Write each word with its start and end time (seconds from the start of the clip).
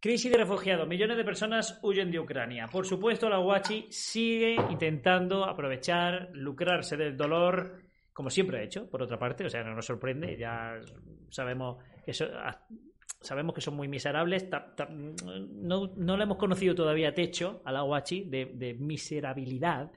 Crisis 0.00 0.30
de 0.30 0.38
refugiados. 0.38 0.86
Millones 0.86 1.16
de 1.16 1.24
personas 1.24 1.78
huyen 1.82 2.10
de 2.10 2.20
Ucrania. 2.20 2.68
Por 2.70 2.86
supuesto, 2.86 3.28
la 3.28 3.38
Guachi 3.38 3.86
sigue 3.90 4.54
intentando 4.70 5.44
aprovechar, 5.44 6.28
lucrarse 6.34 6.96
del 6.96 7.16
dolor, 7.16 7.80
como 8.12 8.28
siempre 8.28 8.58
ha 8.58 8.62
hecho, 8.62 8.88
por 8.90 9.02
otra 9.02 9.18
parte. 9.18 9.46
O 9.46 9.50
sea, 9.50 9.62
no 9.64 9.74
nos 9.74 9.86
sorprende. 9.86 10.36
Ya 10.36 10.78
sabemos 11.30 11.82
que, 12.04 12.12
sabemos 12.12 13.54
que 13.54 13.60
son 13.62 13.74
muy 13.74 13.88
miserables. 13.88 14.46
No, 14.90 15.92
no 15.96 16.16
le 16.16 16.22
hemos 16.22 16.36
conocido 16.36 16.74
todavía 16.74 17.14
techo 17.14 17.62
a 17.64 17.72
la 17.72 17.80
Guachi 17.80 18.24
de, 18.24 18.52
de 18.54 18.74
miserabilidad. 18.74 19.90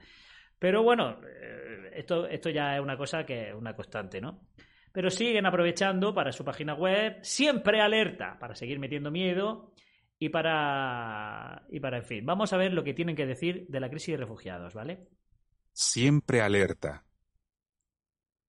Pero 0.58 0.82
bueno, 0.82 1.20
eh, 1.24 1.90
esto, 1.94 2.26
esto 2.26 2.48
ya 2.48 2.74
es 2.76 2.80
una 2.80 2.96
cosa 2.96 3.24
que 3.24 3.50
es 3.50 3.54
una 3.54 3.76
constante, 3.76 4.20
¿no? 4.20 4.48
Pero 4.92 5.10
siguen 5.10 5.46
aprovechando 5.46 6.12
para 6.14 6.32
su 6.32 6.44
página 6.44 6.74
web, 6.74 7.18
siempre 7.22 7.80
alerta, 7.80 8.38
para 8.40 8.54
seguir 8.54 8.78
metiendo 8.78 9.10
miedo 9.10 9.72
y 10.22 10.28
para, 10.28 11.66
y 11.70 11.80
para, 11.80 11.96
en 11.96 12.04
fin, 12.04 12.26
vamos 12.26 12.52
a 12.52 12.58
ver 12.58 12.74
lo 12.74 12.84
que 12.84 12.92
tienen 12.92 13.16
que 13.16 13.24
decir 13.24 13.66
de 13.68 13.80
la 13.80 13.88
crisis 13.88 14.12
de 14.12 14.16
refugiados, 14.18 14.74
¿vale? 14.74 15.08
Siempre 15.72 16.42
alerta. 16.42 17.06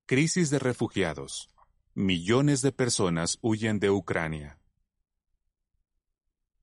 Crisis 0.06 0.50
de 0.50 0.60
refugiados. 0.60 1.50
Millones 1.94 2.62
de 2.62 2.74
personas 2.74 3.40
huyen 3.42 3.80
de 3.80 3.90
Ucrania. 3.90 4.60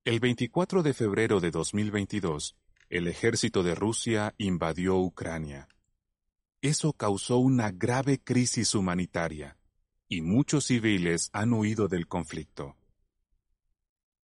El 0.05 0.21
24 0.21 0.83
de 0.83 0.93
febrero 0.93 1.41
de 1.41 1.53
2022, 1.53 2.59
el 2.91 3.09
ejército 3.09 3.63
de 3.63 3.75
Rusia 3.75 4.35
invadió 4.37 4.99
Ucrania. 4.99 5.69
Eso 6.61 6.93
causó 6.93 7.39
una 7.39 7.71
grave 7.71 8.19
crisis 8.23 8.75
humanitaria, 8.75 9.57
y 10.07 10.21
muchos 10.21 10.67
civiles 10.67 11.31
han 11.33 11.55
huido 11.55 11.89
del 11.89 12.07
conflicto. 12.09 12.77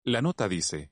La 0.03 0.23
nota 0.23 0.49
dice, 0.49 0.91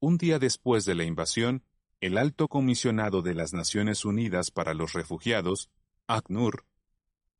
un 0.00 0.18
día 0.18 0.40
después 0.40 0.84
de 0.84 0.96
la 0.96 1.04
invasión, 1.04 1.62
el 2.00 2.18
alto 2.18 2.48
comisionado 2.48 3.22
de 3.22 3.32
las 3.32 3.52
Naciones 3.52 4.04
Unidas 4.04 4.50
para 4.50 4.74
los 4.74 4.92
Refugiados, 4.92 5.70
ACNUR, 6.08 6.66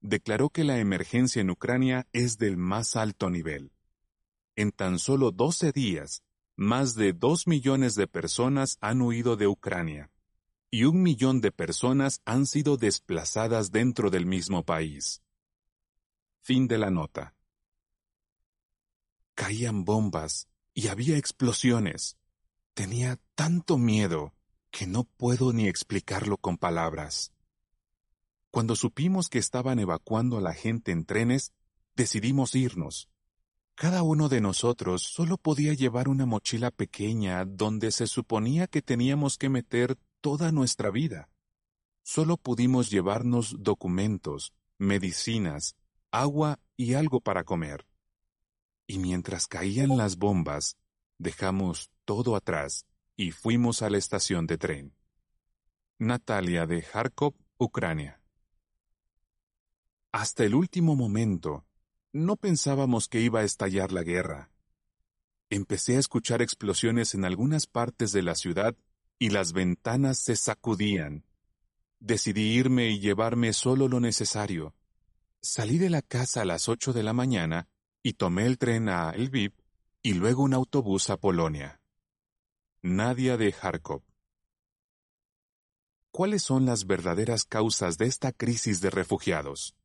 declaró 0.00 0.50
que 0.50 0.62
la 0.62 0.78
emergencia 0.78 1.42
en 1.42 1.50
Ucrania 1.50 2.06
es 2.12 2.38
del 2.38 2.56
más 2.58 2.94
alto 2.94 3.28
nivel. 3.28 3.72
En 4.54 4.70
tan 4.70 5.00
solo 5.00 5.32
12 5.32 5.72
días, 5.72 6.22
más 6.54 6.94
de 6.94 7.12
dos 7.12 7.48
millones 7.48 7.96
de 7.96 8.06
personas 8.06 8.78
han 8.80 9.02
huido 9.02 9.34
de 9.34 9.48
Ucrania, 9.48 10.12
y 10.70 10.84
un 10.84 11.02
millón 11.02 11.40
de 11.40 11.50
personas 11.50 12.20
han 12.24 12.46
sido 12.46 12.76
desplazadas 12.76 13.72
dentro 13.72 14.10
del 14.10 14.26
mismo 14.26 14.64
país. 14.64 15.24
Fin 16.40 16.68
de 16.68 16.78
la 16.78 16.90
nota. 16.90 17.34
Caían 19.34 19.84
bombas, 19.84 20.46
y 20.74 20.88
había 20.88 21.16
explosiones. 21.16 22.16
Tenía 22.74 23.18
tanto 23.34 23.78
miedo 23.78 24.32
que 24.70 24.86
no 24.86 25.04
puedo 25.04 25.52
ni 25.52 25.68
explicarlo 25.68 26.38
con 26.38 26.56
palabras. 26.56 27.32
Cuando 28.50 28.76
supimos 28.76 29.28
que 29.28 29.38
estaban 29.38 29.78
evacuando 29.78 30.38
a 30.38 30.40
la 30.40 30.54
gente 30.54 30.92
en 30.92 31.04
trenes, 31.04 31.52
decidimos 31.94 32.54
irnos. 32.54 33.08
Cada 33.74 34.02
uno 34.02 34.28
de 34.28 34.40
nosotros 34.40 35.02
solo 35.02 35.38
podía 35.38 35.74
llevar 35.74 36.08
una 36.08 36.26
mochila 36.26 36.70
pequeña 36.70 37.44
donde 37.44 37.90
se 37.90 38.06
suponía 38.06 38.66
que 38.66 38.82
teníamos 38.82 39.38
que 39.38 39.48
meter 39.48 39.98
toda 40.20 40.52
nuestra 40.52 40.90
vida. 40.90 41.28
Solo 42.02 42.36
pudimos 42.36 42.90
llevarnos 42.90 43.56
documentos, 43.58 44.52
medicinas, 44.78 45.76
agua 46.10 46.58
y 46.76 46.94
algo 46.94 47.20
para 47.20 47.44
comer 47.44 47.86
y 48.86 48.98
mientras 48.98 49.46
caían 49.46 49.96
las 49.96 50.16
bombas, 50.16 50.76
dejamos 51.18 51.90
todo 52.04 52.36
atrás 52.36 52.86
y 53.16 53.30
fuimos 53.30 53.82
a 53.82 53.90
la 53.90 53.98
estación 53.98 54.46
de 54.46 54.58
tren. 54.58 54.94
Natalia 55.98 56.66
de 56.66 56.82
Kharkov, 56.82 57.34
Ucrania. 57.58 58.20
Hasta 60.10 60.44
el 60.44 60.54
último 60.54 60.96
momento, 60.96 61.64
no 62.12 62.36
pensábamos 62.36 63.08
que 63.08 63.20
iba 63.20 63.40
a 63.40 63.44
estallar 63.44 63.92
la 63.92 64.02
guerra. 64.02 64.50
Empecé 65.48 65.96
a 65.96 66.00
escuchar 66.00 66.42
explosiones 66.42 67.14
en 67.14 67.24
algunas 67.24 67.66
partes 67.66 68.12
de 68.12 68.22
la 68.22 68.34
ciudad 68.34 68.74
y 69.18 69.30
las 69.30 69.52
ventanas 69.52 70.18
se 70.18 70.34
sacudían. 70.36 71.24
Decidí 72.00 72.54
irme 72.54 72.90
y 72.90 72.98
llevarme 72.98 73.52
solo 73.52 73.86
lo 73.86 74.00
necesario. 74.00 74.74
Salí 75.40 75.78
de 75.78 75.90
la 75.90 76.02
casa 76.02 76.42
a 76.42 76.44
las 76.44 76.68
ocho 76.68 76.92
de 76.92 77.02
la 77.02 77.12
mañana 77.12 77.68
y 78.02 78.14
tomé 78.14 78.46
el 78.46 78.58
tren 78.58 78.88
a 78.88 79.12
Lviv 79.12 79.52
y 80.02 80.14
luego 80.14 80.42
un 80.42 80.54
autobús 80.54 81.08
a 81.10 81.16
Polonia. 81.16 81.80
Nadia 82.82 83.36
de 83.36 83.52
Kharkov. 83.52 84.02
¿Cuáles 86.10 86.42
son 86.42 86.66
las 86.66 86.86
verdaderas 86.86 87.44
causas 87.44 87.96
de 87.98 88.06
esta 88.06 88.32
crisis 88.32 88.80
de 88.80 88.90
refugiados? 88.90 89.76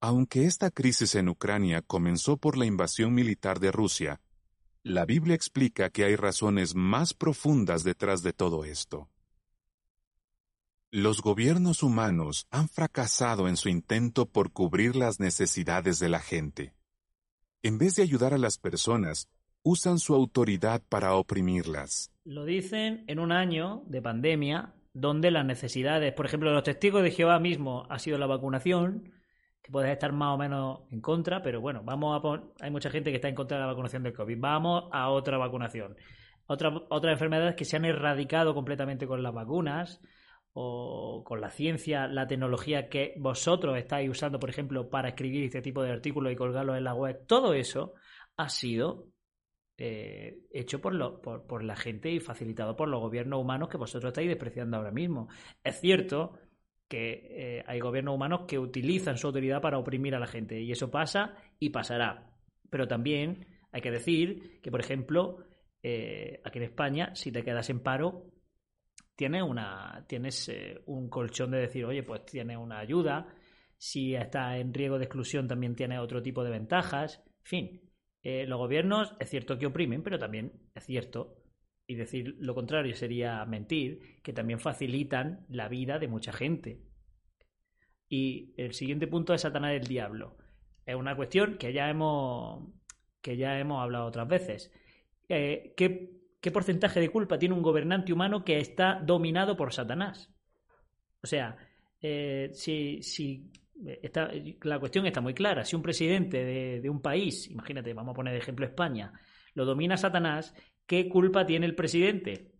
Aunque 0.00 0.46
esta 0.46 0.70
crisis 0.70 1.14
en 1.14 1.28
Ucrania 1.28 1.82
comenzó 1.82 2.38
por 2.38 2.56
la 2.56 2.64
invasión 2.66 3.14
militar 3.14 3.60
de 3.60 3.70
Rusia, 3.70 4.20
la 4.82 5.04
Biblia 5.04 5.36
explica 5.36 5.90
que 5.90 6.04
hay 6.04 6.16
razones 6.16 6.74
más 6.74 7.14
profundas 7.14 7.84
detrás 7.84 8.22
de 8.22 8.32
todo 8.32 8.64
esto. 8.64 9.11
Los 10.94 11.22
gobiernos 11.22 11.82
humanos 11.82 12.46
han 12.50 12.68
fracasado 12.68 13.48
en 13.48 13.56
su 13.56 13.70
intento 13.70 14.26
por 14.26 14.52
cubrir 14.52 14.94
las 14.94 15.20
necesidades 15.20 15.98
de 15.98 16.10
la 16.10 16.18
gente. 16.18 16.74
En 17.62 17.78
vez 17.78 17.96
de 17.96 18.02
ayudar 18.02 18.34
a 18.34 18.38
las 18.38 18.58
personas, 18.58 19.30
usan 19.62 19.98
su 19.98 20.14
autoridad 20.14 20.82
para 20.90 21.14
oprimirlas. 21.14 22.12
Lo 22.24 22.44
dicen 22.44 23.04
en 23.06 23.20
un 23.20 23.32
año 23.32 23.84
de 23.86 24.02
pandemia 24.02 24.74
donde 24.92 25.30
las 25.30 25.46
necesidades, 25.46 26.12
por 26.12 26.26
ejemplo, 26.26 26.52
los 26.52 26.62
testigos 26.62 27.02
de 27.02 27.10
Jehová 27.10 27.38
mismo 27.38 27.86
ha 27.88 27.98
sido 27.98 28.18
la 28.18 28.26
vacunación, 28.26 29.14
que 29.62 29.72
puedes 29.72 29.90
estar 29.90 30.12
más 30.12 30.34
o 30.34 30.36
menos 30.36 30.80
en 30.90 31.00
contra, 31.00 31.42
pero 31.42 31.62
bueno, 31.62 31.80
vamos 31.82 32.22
a 32.22 32.62
hay 32.62 32.70
mucha 32.70 32.90
gente 32.90 33.08
que 33.08 33.16
está 33.16 33.30
en 33.30 33.34
contra 33.34 33.56
de 33.56 33.62
la 33.62 33.68
vacunación 33.68 34.02
del 34.02 34.12
COVID. 34.12 34.38
Vamos 34.38 34.90
a 34.92 35.08
otra 35.08 35.38
vacunación. 35.38 35.96
Otra, 36.48 36.68
otras 36.90 37.14
enfermedades 37.14 37.54
que 37.54 37.64
se 37.64 37.76
han 37.78 37.86
erradicado 37.86 38.52
completamente 38.52 39.06
con 39.06 39.22
las 39.22 39.32
vacunas 39.32 40.02
o 40.54 41.24
con 41.24 41.40
la 41.40 41.50
ciencia, 41.50 42.06
la 42.06 42.26
tecnología 42.26 42.88
que 42.88 43.14
vosotros 43.18 43.76
estáis 43.78 44.10
usando, 44.10 44.38
por 44.38 44.50
ejemplo, 44.50 44.90
para 44.90 45.10
escribir 45.10 45.44
este 45.44 45.62
tipo 45.62 45.82
de 45.82 45.92
artículos 45.92 46.32
y 46.32 46.36
colgarlos 46.36 46.76
en 46.76 46.84
la 46.84 46.94
web, 46.94 47.24
todo 47.26 47.54
eso 47.54 47.94
ha 48.36 48.48
sido 48.48 49.08
eh, 49.78 50.38
hecho 50.52 50.80
por, 50.80 50.94
la 51.64 51.76
gente 51.76 52.10
y 52.10 52.20
facilitado 52.20 52.76
por 52.76 52.88
los 52.88 53.00
gobiernos 53.00 53.40
humanos 53.40 53.68
que 53.68 53.78
vosotros 53.78 54.10
estáis 54.10 54.28
despreciando 54.28 54.76
ahora 54.76 54.90
mismo. 54.90 55.28
Es 55.64 55.80
cierto 55.80 56.38
que 56.88 57.26
eh, 57.30 57.64
hay 57.66 57.80
gobiernos 57.80 58.14
humanos 58.14 58.42
que 58.46 58.58
utilizan 58.58 59.16
su 59.16 59.28
autoridad 59.28 59.62
para 59.62 59.78
oprimir 59.78 60.14
a 60.14 60.20
la 60.20 60.26
gente 60.26 60.60
y 60.60 60.70
eso 60.70 60.90
pasa 60.90 61.34
y 61.58 61.70
pasará. 61.70 62.30
Pero 62.68 62.86
también 62.86 63.46
hay 63.72 63.80
que 63.80 63.90
decir 63.90 64.60
que, 64.60 64.70
por 64.70 64.80
ejemplo, 64.80 65.38
eh, 65.82 66.40
aquí 66.44 66.58
en 66.58 66.64
España, 66.64 67.14
si 67.14 67.32
te 67.32 67.42
quedas 67.42 67.70
en 67.70 67.80
paro, 67.80 68.31
tienes, 69.16 69.42
una, 69.42 70.04
tienes 70.08 70.48
eh, 70.48 70.80
un 70.86 71.08
colchón 71.08 71.50
de 71.50 71.60
decir, 71.60 71.84
oye, 71.84 72.02
pues 72.02 72.24
tienes 72.24 72.56
una 72.56 72.78
ayuda. 72.78 73.34
Si 73.76 74.14
está 74.14 74.58
en 74.58 74.72
riesgo 74.72 74.98
de 74.98 75.04
exclusión, 75.04 75.48
también 75.48 75.74
tiene 75.74 75.98
otro 75.98 76.22
tipo 76.22 76.44
de 76.44 76.50
ventajas. 76.50 77.22
En 77.26 77.44
fin, 77.44 77.92
eh, 78.22 78.46
los 78.46 78.58
gobiernos 78.58 79.14
es 79.18 79.28
cierto 79.28 79.58
que 79.58 79.66
oprimen, 79.66 80.02
pero 80.02 80.18
también 80.18 80.52
es 80.74 80.84
cierto, 80.84 81.42
y 81.86 81.96
decir 81.96 82.36
lo 82.38 82.54
contrario 82.54 82.94
sería 82.94 83.44
mentir, 83.44 84.20
que 84.22 84.32
también 84.32 84.60
facilitan 84.60 85.44
la 85.48 85.68
vida 85.68 85.98
de 85.98 86.08
mucha 86.08 86.32
gente. 86.32 86.80
Y 88.08 88.54
el 88.56 88.74
siguiente 88.74 89.06
punto 89.06 89.34
es 89.34 89.40
Satanás 89.40 89.72
del 89.72 89.86
Diablo. 89.86 90.36
Es 90.84 90.94
una 90.94 91.16
cuestión 91.16 91.56
que 91.58 91.72
ya 91.72 91.88
hemos, 91.88 92.68
que 93.20 93.36
ya 93.36 93.58
hemos 93.58 93.82
hablado 93.82 94.06
otras 94.06 94.28
veces. 94.28 94.72
Eh, 95.28 95.74
¿qué, 95.76 96.21
¿Qué 96.42 96.50
porcentaje 96.50 96.98
de 96.98 97.08
culpa 97.08 97.38
tiene 97.38 97.54
un 97.54 97.62
gobernante 97.62 98.12
humano 98.12 98.44
que 98.44 98.58
está 98.58 99.00
dominado 99.00 99.56
por 99.56 99.72
Satanás? 99.72 100.28
O 101.22 101.26
sea, 101.28 101.56
eh, 102.00 102.50
si, 102.52 103.48
la 104.62 104.80
cuestión 104.80 105.06
está 105.06 105.20
muy 105.20 105.34
clara. 105.34 105.64
Si 105.64 105.76
un 105.76 105.82
presidente 105.82 106.44
de, 106.80 106.90
un 106.90 107.00
país, 107.00 107.48
imagínate, 107.48 107.94
vamos 107.94 108.10
a 108.10 108.16
poner 108.16 108.32
de 108.32 108.40
ejemplo 108.40 108.66
España, 108.66 109.12
lo 109.54 109.64
domina 109.64 109.96
Satanás, 109.96 110.52
¿qué 110.84 111.08
culpa 111.08 111.46
tiene 111.46 111.64
el 111.64 111.76
presidente 111.76 112.52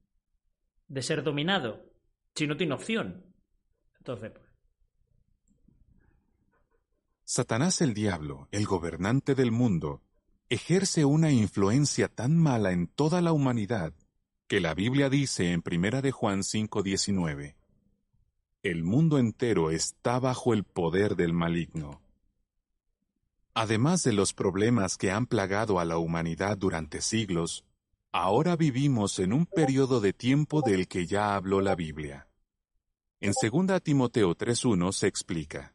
de 0.86 1.02
ser 1.02 1.24
dominado 1.24 1.84
si 2.36 2.46
no 2.46 2.56
tiene 2.56 2.74
opción? 2.74 3.34
Entonces, 3.98 4.30
pues. 4.30 4.46
Satanás 7.24 7.80
el 7.80 7.94
diablo, 7.94 8.46
el 8.52 8.64
gobernante 8.64 9.34
del 9.34 9.50
mundo, 9.50 10.02
ejerce 10.52 11.06
una 11.06 11.30
influencia 11.30 12.08
tan 12.08 12.36
mala 12.36 12.72
en 12.72 12.86
toda 12.86 13.22
la 13.22 13.32
humanidad 13.32 13.94
que 14.46 14.60
la 14.60 14.74
Biblia 14.74 15.08
dice 15.08 15.50
en 15.50 15.62
1 15.64 16.02
de 16.02 16.10
Juan 16.10 16.42
5:19, 16.42 17.56
el 18.62 18.84
mundo 18.84 19.18
entero 19.18 19.70
está 19.70 20.18
bajo 20.18 20.52
el 20.52 20.64
poder 20.64 21.16
del 21.16 21.32
maligno. 21.32 22.02
Además 23.54 24.02
de 24.02 24.12
los 24.12 24.34
problemas 24.34 24.98
que 24.98 25.10
han 25.10 25.24
plagado 25.24 25.80
a 25.80 25.86
la 25.86 25.96
humanidad 25.96 26.58
durante 26.58 27.00
siglos, 27.00 27.64
ahora 28.12 28.54
vivimos 28.54 29.20
en 29.20 29.32
un 29.32 29.46
periodo 29.46 30.02
de 30.02 30.12
tiempo 30.12 30.60
del 30.60 30.86
que 30.86 31.06
ya 31.06 31.34
habló 31.34 31.62
la 31.62 31.74
Biblia. 31.74 32.28
En 33.20 33.32
2 33.32 33.82
Timoteo 33.82 34.36
3.1 34.36 34.92
se 34.92 35.06
explica, 35.06 35.72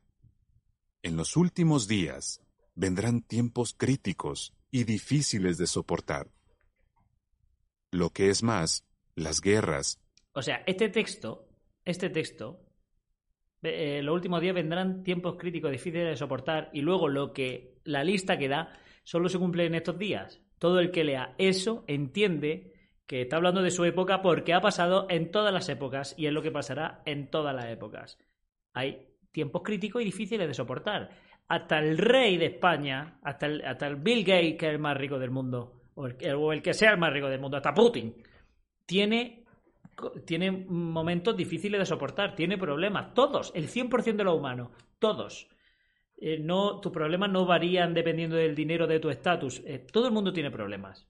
En 1.02 1.18
los 1.18 1.36
últimos 1.36 1.88
días 1.88 2.42
vendrán 2.76 3.22
tiempos 3.22 3.74
críticos 3.76 4.54
y 4.72 4.84
difíciles 4.84 5.58
de 5.58 5.68
soportar. 5.68 6.28
Lo 7.92 8.10
que 8.10 8.30
es 8.30 8.44
más, 8.44 8.86
las 9.16 9.42
guerras. 9.42 10.00
O 10.34 10.42
sea, 10.42 10.64
este 10.68 10.90
texto, 10.90 11.48
este 11.86 12.10
texto, 12.10 12.60
eh, 13.64 14.02
los 14.04 14.14
últimos 14.14 14.42
días 14.42 14.54
vendrán 14.54 15.04
tiempos 15.04 15.36
críticos 15.38 15.72
difíciles 15.72 16.08
de 16.08 16.16
soportar 16.16 16.70
y 16.74 16.82
luego 16.82 17.08
lo 17.08 17.34
que 17.34 17.80
la 17.84 18.04
lista 18.04 18.38
que 18.38 18.48
da 18.48 18.78
solo 19.04 19.30
se 19.30 19.40
cumple 19.40 19.66
en 19.66 19.76
estos 19.76 19.98
días. 19.98 20.42
Todo 20.60 20.80
el 20.80 20.92
que 20.92 21.04
lea 21.04 21.34
eso 21.38 21.84
entiende 21.88 22.74
que 23.06 23.22
está 23.22 23.38
hablando 23.38 23.62
de 23.62 23.72
su 23.72 23.86
época 23.86 24.22
porque 24.22 24.54
ha 24.54 24.62
pasado 24.62 25.08
en 25.10 25.32
todas 25.32 25.54
las 25.54 25.70
épocas 25.70 26.14
y 26.18 26.28
es 26.28 26.34
lo 26.34 26.42
que 26.42 26.52
pasará 26.52 27.02
en 27.06 27.30
todas 27.30 27.56
las 27.56 27.68
épocas. 27.68 28.18
Hay 28.74 29.08
tiempos 29.32 29.62
críticos 29.64 30.02
y 30.02 30.06
difíciles 30.06 30.48
de 30.48 30.54
soportar 30.54 31.12
hasta 31.48 31.80
el 31.80 31.98
rey 31.98 32.38
de 32.38 32.48
España, 32.48 33.20
hasta 33.24 33.46
el, 33.46 33.64
hasta 33.66 33.88
el 33.88 33.96
Bill 33.96 34.24
Gates, 34.24 34.58
que 34.58 34.68
es 34.68 34.74
el 34.74 34.80
más 34.80 34.98
rico 34.98 35.18
del 35.18 35.32
mundo, 35.32 35.82
o 35.96 36.06
el, 36.52 36.62
que 36.62 36.74
sea 36.74 36.92
el 36.92 36.98
más 36.98 37.12
rico 37.12 37.30
del 37.30 37.40
mundo, 37.40 37.58
hasta 37.58 37.74
Putin, 37.74 38.16
tiene, 38.86 39.46
tiene 40.26 40.52
momentos 40.52 41.36
difíciles 41.36 41.80
de 41.80 41.86
soportar, 41.86 42.36
tiene 42.36 42.58
problemas. 42.58 43.14
Todos, 43.14 43.52
el 43.56 43.68
100% 43.68 44.16
de 44.16 44.24
los 44.24 44.38
humanos, 44.38 44.72
todos. 45.00 45.48
Eh, 46.20 46.40
no, 46.40 46.80
tus 46.80 46.92
problemas 46.92 47.32
no 47.32 47.46
varían 47.46 47.94
dependiendo 47.94 48.36
del 48.36 48.56
dinero 48.56 48.88
de 48.88 49.00
tu 49.00 49.10
estatus. 49.10 49.62
Eh, 49.66 49.80
todo 49.92 50.08
el 50.08 50.14
mundo 50.14 50.34
tiene 50.34 50.52
problemas. 50.52 51.08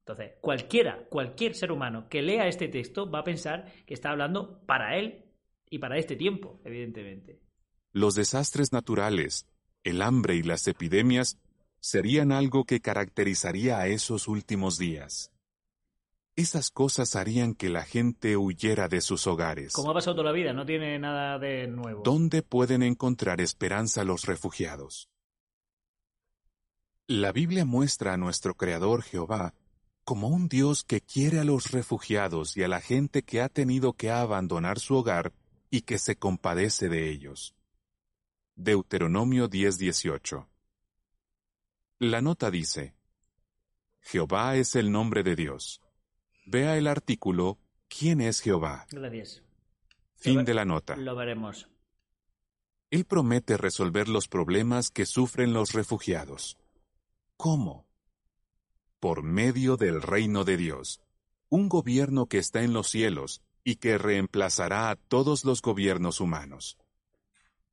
Entonces, 0.00 0.38
cualquiera, 0.40 1.06
cualquier 1.08 1.54
ser 1.54 1.72
humano 1.72 2.08
que 2.08 2.22
lea 2.22 2.46
este 2.46 2.68
texto 2.68 3.10
va 3.10 3.20
a 3.20 3.24
pensar 3.24 3.66
que 3.86 3.94
está 3.94 4.10
hablando 4.10 4.60
para 4.66 4.96
él 4.96 5.24
y 5.68 5.78
para 5.78 5.98
este 5.98 6.16
tiempo, 6.16 6.60
evidentemente. 6.64 7.49
Los 7.92 8.14
desastres 8.14 8.72
naturales, 8.72 9.46
el 9.82 10.02
hambre 10.02 10.36
y 10.36 10.42
las 10.42 10.68
epidemias 10.68 11.38
serían 11.80 12.30
algo 12.30 12.64
que 12.64 12.80
caracterizaría 12.80 13.78
a 13.78 13.88
esos 13.88 14.28
últimos 14.28 14.78
días. 14.78 15.32
Esas 16.36 16.70
cosas 16.70 17.16
harían 17.16 17.54
que 17.54 17.68
la 17.68 17.82
gente 17.82 18.36
huyera 18.36 18.88
de 18.88 19.00
sus 19.00 19.26
hogares. 19.26 19.72
Como 19.72 19.90
ha 19.90 19.94
pasado 19.94 20.16
toda 20.16 20.26
la 20.26 20.32
vida, 20.32 20.52
no 20.52 20.64
tiene 20.64 20.98
nada 20.98 21.38
de 21.38 21.66
nuevo. 21.66 22.02
¿Dónde 22.04 22.42
pueden 22.42 22.82
encontrar 22.82 23.40
esperanza 23.40 24.04
los 24.04 24.24
refugiados? 24.24 25.08
La 27.08 27.32
Biblia 27.32 27.64
muestra 27.64 28.14
a 28.14 28.16
nuestro 28.16 28.54
Creador 28.54 29.02
Jehová 29.02 29.54
como 30.04 30.28
un 30.28 30.48
Dios 30.48 30.84
que 30.84 31.00
quiere 31.00 31.40
a 31.40 31.44
los 31.44 31.72
refugiados 31.72 32.56
y 32.56 32.62
a 32.62 32.68
la 32.68 32.80
gente 32.80 33.22
que 33.22 33.40
ha 33.40 33.48
tenido 33.48 33.94
que 33.94 34.10
abandonar 34.10 34.78
su 34.78 34.94
hogar 34.94 35.32
y 35.70 35.82
que 35.82 35.98
se 35.98 36.16
compadece 36.16 36.88
de 36.88 37.10
ellos. 37.10 37.54
Deuteronomio 38.62 39.48
10:18. 39.48 40.46
La 41.98 42.20
nota 42.20 42.50
dice, 42.50 42.94
Jehová 44.02 44.56
es 44.56 44.76
el 44.76 44.92
nombre 44.92 45.22
de 45.22 45.34
Dios. 45.34 45.80
Vea 46.44 46.76
el 46.76 46.86
artículo 46.86 47.58
¿Quién 47.88 48.20
es 48.20 48.40
Jehová? 48.40 48.86
Fin 50.14 50.44
de 50.44 50.52
la 50.52 50.66
nota. 50.66 50.94
Lo 50.96 51.16
veremos. 51.16 51.70
Él 52.90 53.06
promete 53.06 53.56
resolver 53.56 54.08
los 54.08 54.28
problemas 54.28 54.90
que 54.90 55.06
sufren 55.06 55.54
los 55.54 55.72
refugiados. 55.72 56.58
¿Cómo? 57.38 57.86
Por 59.00 59.22
medio 59.22 59.78
del 59.78 60.02
reino 60.02 60.44
de 60.44 60.58
Dios, 60.58 61.00
un 61.48 61.70
gobierno 61.70 62.26
que 62.26 62.36
está 62.36 62.62
en 62.62 62.74
los 62.74 62.90
cielos 62.90 63.40
y 63.64 63.76
que 63.76 63.96
reemplazará 63.96 64.90
a 64.90 64.96
todos 64.96 65.46
los 65.46 65.62
gobiernos 65.62 66.20
humanos. 66.20 66.76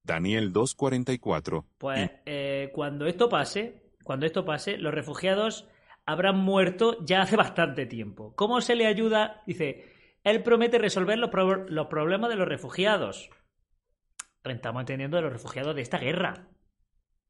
Daniel 0.07 0.51
2.44. 0.51 1.65
Pues 1.77 2.09
eh, 2.25 2.71
cuando 2.73 3.05
esto 3.05 3.29
pase, 3.29 3.83
cuando 4.03 4.25
esto 4.25 4.43
pase, 4.45 4.77
los 4.77 4.93
refugiados 4.93 5.67
habrán 6.05 6.37
muerto 6.37 6.97
ya 7.05 7.21
hace 7.21 7.35
bastante 7.35 7.85
tiempo. 7.85 8.33
¿Cómo 8.35 8.61
se 8.61 8.75
le 8.75 8.87
ayuda? 8.87 9.43
Dice, 9.45 9.93
él 10.23 10.41
promete 10.41 10.79
resolver 10.79 11.19
los, 11.19 11.29
problemas 11.29 12.29
de 12.29 12.35
los 12.35 12.47
refugiados. 12.47 13.29
Estamos 14.43 14.79
entendiendo 14.79 15.17
de 15.17 15.23
los 15.23 15.33
refugiados 15.33 15.75
de 15.75 15.81
esta 15.81 15.99
guerra, 15.99 16.47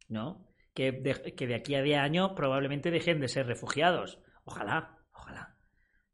¿no? 0.07 0.47
Que 0.75 0.91
de, 0.91 1.35
que 1.35 1.47
de 1.47 1.55
aquí 1.55 1.73
a 1.73 1.81
10 1.81 1.97
años 1.97 2.31
probablemente 2.35 2.91
dejen 2.91 3.19
de 3.19 3.27
ser 3.27 3.47
refugiados. 3.47 4.19
Ojalá, 4.45 4.99
ojalá. 5.11 5.57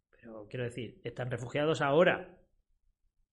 Pero 0.10 0.48
quiero 0.50 0.64
decir, 0.64 1.02
están 1.04 1.30
refugiados 1.30 1.82
ahora, 1.82 2.38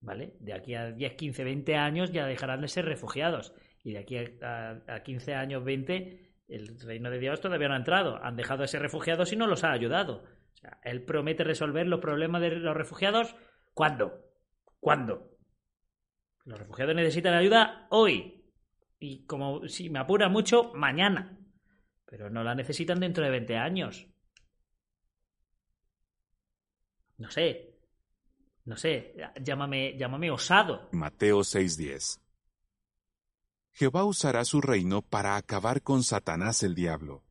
¿vale? 0.01 0.33
De 0.39 0.53
aquí 0.53 0.75
a 0.75 0.91
10, 0.91 1.13
15, 1.13 1.43
20 1.43 1.75
años 1.75 2.11
ya 2.11 2.25
dejarán 2.25 2.61
de 2.61 2.67
ser 2.67 2.85
refugiados. 2.85 3.53
Y 3.83 3.93
de 3.93 3.99
aquí 3.99 4.17
a, 4.17 5.01
15 5.03 5.33
años, 5.33 5.63
20, 5.63 6.35
el 6.49 6.79
reino 6.81 7.09
de 7.09 7.19
Dios 7.19 7.39
todavía 7.39 7.67
no 7.67 7.75
ha 7.75 7.77
entrado. 7.77 8.19
Han 8.23 8.35
dejado 8.35 8.63
de 8.63 8.67
ser 8.67 8.81
refugiados 8.81 9.31
y 9.31 9.35
no 9.35 9.47
los 9.47 9.63
ha 9.63 9.71
ayudado. 9.71 10.23
O 10.53 10.57
sea, 10.57 10.79
él 10.83 11.03
promete 11.03 11.43
resolver 11.43 11.87
los 11.87 12.01
problemas 12.01 12.41
de 12.41 12.51
los 12.51 12.75
refugiados. 12.75 13.35
¿Cuándo? 13.73 14.25
¿Cuándo? 14.79 15.37
Los 16.45 16.59
refugiados 16.59 16.95
necesitan 16.95 17.33
ayuda 17.33 17.87
hoy. 17.89 18.43
Y 18.99 19.25
como 19.25 19.67
si 19.67 19.89
me 19.89 19.99
apura 19.99 20.29
mucho, 20.29 20.73
mañana. 20.73 21.37
Pero 22.05 22.29
no 22.29 22.43
la 22.43 22.55
necesitan 22.55 22.99
dentro 22.99 23.23
de 23.23 23.31
20 23.31 23.57
años. 23.57 24.07
No 27.17 27.29
sé, 27.29 27.70
no 28.65 28.77
sé, 28.77 29.15
llámame, 29.43 29.97
llámame 29.97 30.31
osado. 30.31 30.89
Mateo 30.91 31.39
6:10 31.39 32.19
Jehová 33.73 34.03
usará 34.03 34.45
su 34.45 34.61
reino 34.61 35.01
para 35.01 35.37
acabar 35.37 35.81
con 35.81 36.03
Satanás 36.03 36.61
el 36.63 36.75
diablo. 36.75 37.23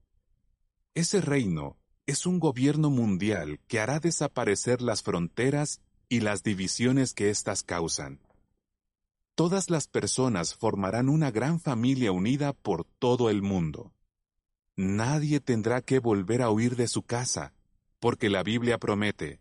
Ese 0.95 1.21
reino 1.21 1.77
es 2.07 2.27
un 2.27 2.41
gobierno 2.41 2.91
mundial 2.91 3.61
que 3.69 3.79
hará 3.79 4.01
desaparecer 4.01 4.83
las 4.83 5.03
fronteras 5.03 5.81
y 6.09 6.21
las 6.21 6.43
divisiones 6.43 7.15
que 7.15 7.31
éstas 7.31 7.63
causan. 7.63 8.21
Todas 9.37 9.71
las 9.71 9.87
personas 9.87 10.55
formarán 10.55 11.09
una 11.09 11.31
gran 11.31 11.61
familia 11.61 12.11
unida 12.11 12.53
por 12.53 12.85
todo 12.85 13.31
el 13.31 13.43
mundo. 13.43 13.95
Nadie 14.77 15.41
tendrá 15.41 15.83
que 15.83 15.99
volver 15.99 16.43
a 16.43 16.51
huir 16.51 16.75
de 16.75 16.89
su 16.89 17.03
casa, 17.03 17.55
porque 18.01 18.29
la 18.29 18.43
Biblia 18.43 18.79
promete, 18.79 19.41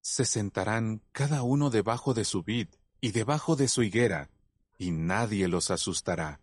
se 0.00 0.24
sentarán 0.24 1.02
cada 1.12 1.42
uno 1.42 1.70
debajo 1.70 2.14
de 2.14 2.24
su 2.24 2.42
vid 2.42 2.68
y 3.00 3.12
debajo 3.12 3.56
de 3.56 3.68
su 3.68 3.82
higuera, 3.82 4.28
y 4.78 4.90
nadie 4.90 5.48
los 5.48 5.70
asustará. 5.70 6.40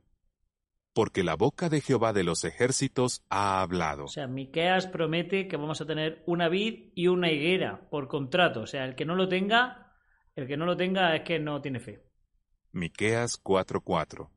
Porque 0.93 1.23
la 1.23 1.35
boca 1.35 1.69
de 1.69 1.81
Jehová 1.81 2.13
de 2.13 2.23
los 2.23 2.43
ejércitos 2.43 3.23
ha 3.29 3.61
hablado. 3.61 4.05
O 4.05 4.07
sea, 4.07 4.27
Miqueas 4.27 4.87
promete 4.87 5.47
que 5.47 5.57
vamos 5.57 5.79
a 5.81 5.85
tener 5.85 6.23
una 6.25 6.49
vid 6.49 6.91
y 6.95 7.07
una 7.07 7.31
higuera 7.31 7.87
por 7.89 8.07
contrato. 8.07 8.61
O 8.61 8.67
sea, 8.67 8.85
el 8.85 8.95
que 8.95 9.05
no 9.05 9.15
lo 9.15 9.27
tenga, 9.27 9.93
el 10.35 10.47
que 10.47 10.57
no 10.57 10.65
lo 10.65 10.75
tenga 10.75 11.15
es 11.15 11.23
que 11.23 11.39
no 11.39 11.61
tiene 11.61 11.79
fe. 11.79 12.03
Miqueas 12.71 13.41
4:4 13.43 14.29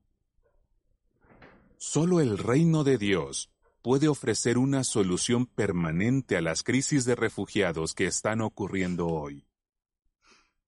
Solo 1.79 2.21
el 2.21 2.37
reino 2.37 2.85
de 2.85 2.99
Dios 2.99 3.50
puede 3.83 4.09
ofrecer 4.09 4.59
una 4.59 4.85
solución 4.85 5.47
permanente 5.47 6.37
a 6.37 6.41
las 6.41 6.63
crisis 6.63 7.05
de 7.05 7.15
refugiados 7.15 7.95
que 7.95 8.07
están 8.07 8.41
ocurriendo 8.41 9.09
hoy. 9.09 9.47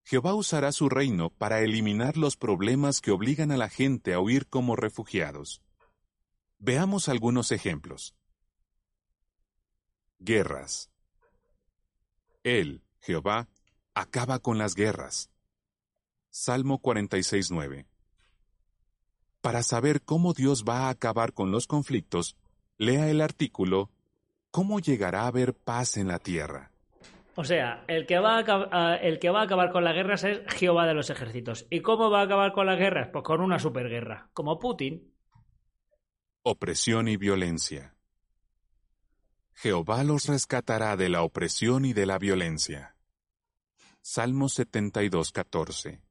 Jehová 0.04 0.34
usará 0.34 0.72
su 0.72 0.88
reino 0.88 1.30
para 1.30 1.60
eliminar 1.60 2.16
los 2.16 2.36
problemas 2.36 3.00
que 3.00 3.10
obligan 3.10 3.52
a 3.52 3.56
la 3.56 3.68
gente 3.68 4.14
a 4.14 4.20
huir 4.20 4.48
como 4.48 4.74
refugiados. 4.76 5.62
Veamos 6.58 7.08
algunos 7.08 7.52
ejemplos. 7.52 8.14
Guerras. 10.18 10.90
Él, 12.42 12.82
Jehová, 13.00 13.48
acaba 13.94 14.38
con 14.38 14.58
las 14.58 14.74
guerras. 14.74 15.30
Salmo 16.30 16.80
46.9. 16.80 17.86
Para 19.40 19.62
saber 19.62 20.02
cómo 20.02 20.32
Dios 20.32 20.64
va 20.64 20.86
a 20.86 20.90
acabar 20.90 21.32
con 21.32 21.50
los 21.50 21.66
conflictos, 21.66 22.36
Lea 22.78 23.08
el 23.08 23.20
artículo 23.20 23.90
¿Cómo 24.50 24.80
llegará 24.80 25.22
a 25.22 25.26
haber 25.28 25.54
paz 25.54 25.96
en 25.96 26.08
la 26.08 26.18
tierra? 26.18 26.70
O 27.36 27.44
sea, 27.44 27.84
el 27.88 28.04
que, 28.06 28.18
va 28.18 28.36
a, 28.36 28.44
acab- 28.44 28.68
a- 28.70 28.96
el 28.96 29.18
que 29.18 29.30
va 29.30 29.40
a 29.40 29.44
acabar 29.44 29.72
con 29.72 29.82
las 29.82 29.94
guerras 29.94 30.24
es 30.24 30.40
Jehová 30.54 30.86
de 30.86 30.92
los 30.92 31.08
ejércitos. 31.08 31.66
¿Y 31.70 31.80
cómo 31.80 32.10
va 32.10 32.20
a 32.20 32.24
acabar 32.24 32.52
con 32.52 32.66
las 32.66 32.78
guerras? 32.78 33.08
Pues 33.10 33.24
con 33.24 33.40
una 33.40 33.58
superguerra, 33.58 34.28
como 34.34 34.58
Putin. 34.58 35.10
Opresión 36.42 37.08
y 37.08 37.16
violencia. 37.16 37.94
Jehová 39.54 40.04
los 40.04 40.26
rescatará 40.26 40.96
de 40.98 41.08
la 41.08 41.22
opresión 41.22 41.86
y 41.86 41.94
de 41.94 42.04
la 42.04 42.18
violencia. 42.18 42.94
Salmo 44.02 44.50
72, 44.50 45.32
14. 45.32 46.02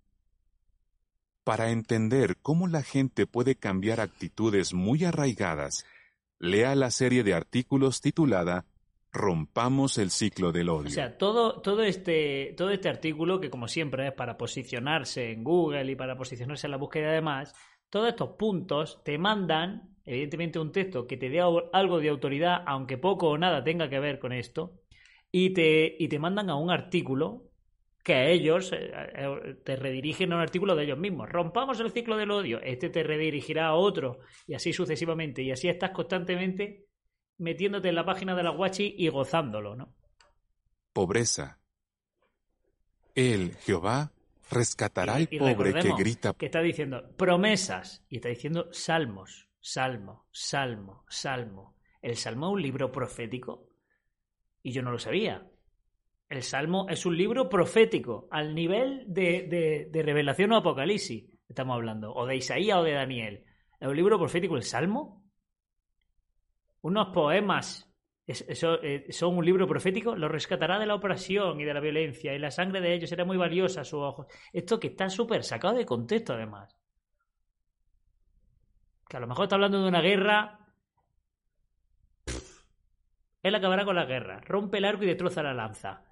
Para 1.44 1.70
entender 1.70 2.38
cómo 2.42 2.68
la 2.68 2.82
gente 2.82 3.28
puede 3.28 3.56
cambiar 3.56 4.00
actitudes 4.00 4.74
muy 4.74 5.04
arraigadas, 5.06 5.86
lea 6.42 6.74
la 6.74 6.90
serie 6.90 7.24
de 7.24 7.36
artículos 7.36 8.02
titulada 8.02 8.66
Rompamos 9.14 9.98
el 9.98 10.10
ciclo 10.10 10.52
del 10.52 10.70
odio. 10.70 10.88
O 10.88 10.92
sea, 10.92 11.18
todo, 11.18 11.62
todo, 11.62 11.84
este, 11.84 12.56
todo 12.58 12.72
este 12.72 12.90
artículo, 12.90 13.40
que 13.40 13.50
como 13.50 13.68
siempre 13.68 14.08
es 14.08 14.14
para 14.14 14.38
posicionarse 14.38 15.32
en 15.32 15.44
Google 15.44 15.92
y 15.92 15.96
para 15.96 16.16
posicionarse 16.16 16.66
en 16.68 16.72
la 16.72 16.78
búsqueda 16.78 17.12
y 17.12 17.16
demás, 17.16 17.54
todos 17.90 18.08
estos 18.08 18.30
puntos 18.40 19.04
te 19.04 19.18
mandan, 19.18 19.98
evidentemente, 20.06 20.60
un 20.60 20.72
texto 20.72 21.06
que 21.08 21.18
te 21.18 21.30
dé 21.30 21.42
algo 21.42 22.00
de 22.00 22.10
autoridad, 22.10 22.64
aunque 22.66 22.98
poco 22.98 23.28
o 23.28 23.38
nada 23.38 23.64
tenga 23.64 23.90
que 23.90 24.00
ver 24.00 24.18
con 24.18 24.32
esto, 24.32 24.80
y 25.30 25.52
te, 25.52 25.96
y 26.00 26.08
te 26.08 26.20
mandan 26.20 26.50
a 26.50 26.56
un 26.56 26.72
artículo 26.72 27.51
que 28.04 28.32
ellos 28.32 28.72
eh, 28.74 28.92
eh, 28.94 29.56
te 29.64 29.76
redirigen 29.76 30.32
a 30.34 30.36
un 30.38 30.42
artículo 30.42 30.76
de 30.76 30.84
ellos 30.86 30.98
mismos. 30.98 31.30
Rompamos 31.30 31.80
el 31.80 31.92
ciclo 31.92 32.18
del 32.18 32.32
odio. 32.32 32.60
Este 32.62 32.90
te 32.90 33.04
redirigirá 33.04 33.68
a 33.68 33.76
otro, 33.76 34.20
y 34.48 34.54
así 34.56 34.74
sucesivamente. 34.74 35.42
Y 35.44 35.52
así 35.52 35.68
estás 35.70 35.92
constantemente 35.92 36.88
metiéndote 37.38 37.90
en 37.90 37.96
la 37.96 38.06
página 38.06 38.36
de 38.36 38.44
la 38.44 38.52
Guachi 38.52 38.96
y 38.98 39.08
gozándolo, 39.10 39.76
¿no? 39.76 39.96
Pobreza. 40.94 41.60
Él, 43.16 43.56
Jehová, 43.62 44.12
rescatará 44.50 45.16
al 45.16 45.28
Y- 45.32 45.38
pobre 45.40 45.74
que 45.74 45.94
grita 45.98 46.34
que 46.34 46.46
está 46.48 46.62
diciendo 46.62 47.04
promesas 47.18 48.04
y 48.10 48.18
está 48.18 48.30
diciendo 48.30 48.70
salmos, 48.72 49.50
salmo, 49.60 50.28
salmo, 50.32 51.06
salmo. 51.10 51.76
El 52.02 52.16
salmo 52.16 52.48
es 52.48 52.54
un 52.54 52.62
libro 52.62 52.92
profético 52.92 53.70
y 54.64 54.72
yo 54.72 54.82
no 54.82 54.92
lo 54.92 55.00
sabía. 55.00 55.48
El 56.32 56.44
salmo 56.44 56.88
es 56.88 57.06
un 57.06 57.18
libro 57.18 57.50
profético 57.50 58.30
al 58.32 58.56
nivel 58.56 59.04
de, 59.06 59.90
de- 59.92 60.02
revelación 60.02 60.54
o 60.54 60.56
apocalipsis, 60.56 61.30
estamos 61.46 61.76
hablando, 61.76 62.14
o 62.14 62.26
de 62.26 62.38
Isaías 62.38 62.78
o 62.78 62.84
de 62.84 62.94
Daniel. 62.94 63.44
Es 63.78 63.86
un 63.90 63.98
libro 63.98 64.18
profético, 64.18 64.56
el 64.56 64.64
salmo. 64.64 65.26
Unos 66.84 67.10
poemas. 67.14 67.94
eh, 68.26 69.08
son 69.10 69.36
un 69.40 69.46
libro 69.46 69.68
profético, 69.68 70.16
lo 70.16 70.30
rescatará 70.30 70.80
de 70.80 70.86
la 70.86 70.96
opresión 70.96 71.60
y 71.60 71.66
de 71.66 71.74
la 71.74 71.82
violencia, 71.82 72.34
y 72.34 72.40
la 72.40 72.50
sangre 72.50 72.80
de 72.80 72.94
ellos 72.94 73.10
será 73.10 73.26
muy 73.26 73.36
valiosa 73.36 73.82
a 73.82 73.84
sus 73.84 74.00
ojos. 74.00 74.28
Esto 74.54 74.80
que 74.80 74.88
está 74.88 75.10
súper 75.10 75.44
sacado 75.44 75.76
de 75.76 75.86
contexto, 75.86 76.32
además. 76.32 76.74
Que 79.10 79.18
a 79.18 79.20
lo 79.20 79.28
mejor 79.28 79.44
está 79.44 79.56
hablando 79.56 79.82
de 79.82 79.90
una 79.90 80.00
guerra. 80.02 80.60
Él 83.44 83.54
acabará 83.54 83.84
con 83.84 83.98
la 83.98 84.06
guerra. 84.06 84.40
Rompe 84.46 84.78
el 84.78 84.86
arco 84.86 85.04
y 85.04 85.08
destroza 85.08 85.44
la 85.44 85.54
lanza. 85.54 86.06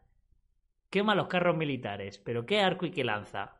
Quema 0.89 1.15
los 1.15 1.27
carros 1.27 1.55
militares. 1.55 2.17
Pero 2.19 2.45
¿qué 2.45 2.61
arco 2.61 2.85
y 2.85 2.91
qué 2.91 3.03
lanza? 3.03 3.55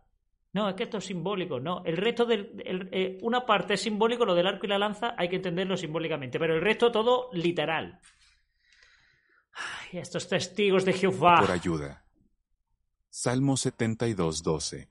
No, 0.54 0.68
es 0.68 0.76
que 0.76 0.84
esto 0.84 0.98
es 0.98 1.06
simbólico. 1.06 1.60
No, 1.60 1.84
el 1.86 1.96
resto 1.98 2.26
del. 2.26 2.62
el- 2.66 2.90
eh, 2.92 3.18
una 3.22 3.46
parte 3.46 3.76
es 3.76 3.82
simbólico, 3.82 4.26
lo 4.26 4.34
del 4.36 4.48
arco 4.48 4.66
y 4.66 4.70
la 4.70 4.80
lanza 4.80 5.14
hay 5.18 5.30
que 5.30 5.36
entenderlo 5.36 5.78
simbólicamente. 5.78 6.40
Pero 6.40 6.56
el 6.56 6.62
resto 6.62 6.92
todo 6.92 7.30
literal. 7.34 8.00
Ay, 9.54 10.00
estos 10.00 10.28
testigos 10.28 10.86
de 10.86 10.94
Jehová. 10.94 11.40
por 11.42 11.52
ayuda. 11.52 12.04
Salmo 13.10 13.58
72, 13.58 14.44
12. 14.44 14.88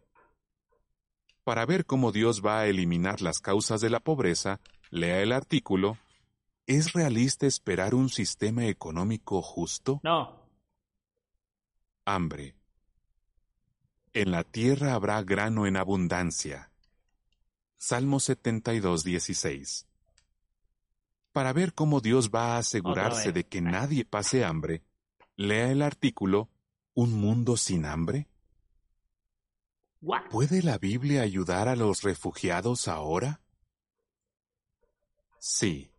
Para 1.45 1.64
ver 1.64 1.87
cómo 1.87 2.12
Dios 2.12 2.45
va 2.45 2.61
a 2.61 2.66
eliminar 2.66 3.23
las 3.23 3.38
causas 3.40 3.80
de 3.80 3.88
la 3.90 4.00
pobreza, 4.00 4.61
lea 4.90 5.21
el 5.23 5.33
artículo 5.33 5.97
¿Es 6.66 6.92
realista 6.92 7.47
esperar 7.47 7.95
un 7.95 8.11
sistema 8.11 8.66
económico 8.66 9.40
justo? 9.40 10.00
No, 10.02 10.38
Hambre. 12.15 12.55
En 14.15 14.31
la 14.31 14.43
tierra 14.43 14.95
habrá 14.95 15.23
grano 15.23 15.67
en 15.67 15.77
abundancia. 15.77 16.71
Salmo 17.77 18.19
72, 18.19 19.05
16. 19.05 19.87
Para 21.33 21.53
ver 21.53 21.75
cómo 21.75 22.00
Dios 22.00 22.31
va 22.31 22.55
a 22.55 22.59
asegurarse 22.59 23.31
de 23.33 23.45
que 23.45 23.61
nadie 23.61 24.07
pase 24.07 24.43
hambre, 24.43 24.83
lea 25.37 25.71
el 25.71 25.83
artículo 25.83 26.49
¿Un 26.95 27.12
mundo 27.12 27.57
sin 27.59 27.85
hambre? 27.85 28.27
¿Puede 30.31 30.62
la 30.62 30.79
Biblia 30.79 31.23
ayudar 31.23 31.69
a 31.69 31.77
los 31.77 32.03
refugiados 32.03 32.88
ahora? 32.88 33.41
Sí. 35.38 35.93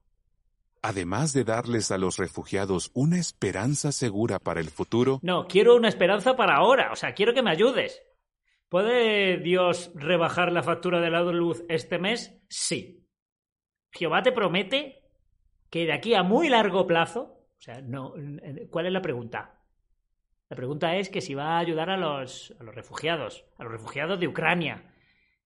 Además 0.81 1.33
de 1.33 1.43
darles 1.43 1.91
a 1.91 1.97
los 1.97 2.17
refugiados 2.17 2.91
una 2.93 3.17
esperanza 3.17 3.91
segura 3.91 4.39
para 4.39 4.59
el 4.59 4.69
futuro, 4.69 5.19
No, 5.21 5.47
quiero 5.47 5.75
una 5.75 5.89
esperanza 5.89 6.35
para 6.35 6.55
ahora. 6.55 6.91
O 6.91 6.95
sea, 6.95 7.13
quiero 7.13 7.33
que 7.33 7.41
me 7.41 7.51
ayudes. 7.51 8.01
¿Puede 8.69 9.37
Dios 9.37 9.91
rebajar 9.95 10.51
la 10.51 10.63
factura 10.63 11.01
de 11.01 11.09
la 11.09 11.21
luz 11.23 11.63
este 11.69 11.97
mes? 11.97 12.39
Sí. 12.49 13.05
Jehová 13.91 14.21
te 14.21 14.31
promete 14.31 15.03
que 15.69 15.85
de 15.85 15.93
aquí 15.93 16.13
a 16.13 16.23
muy 16.23 16.49
largo 16.49 16.85
plazo. 16.85 17.39
O 17.57 17.61
sea, 17.61 17.81
no. 17.81 18.13
¿Cuál 18.69 18.85
es 18.85 18.93
la 18.93 19.01
pregunta? 19.01 19.59
La 20.49 20.55
pregunta 20.55 20.95
es 20.95 21.09
que 21.09 21.21
si 21.21 21.33
va 21.33 21.57
a 21.57 21.59
ayudar 21.59 21.89
a 21.89 21.97
los, 21.97 22.55
a 22.59 22.63
los 22.63 22.73
refugiados, 22.73 23.45
a 23.57 23.63
los 23.63 23.71
refugiados 23.71 24.19
de 24.19 24.27
Ucrania. 24.27 24.93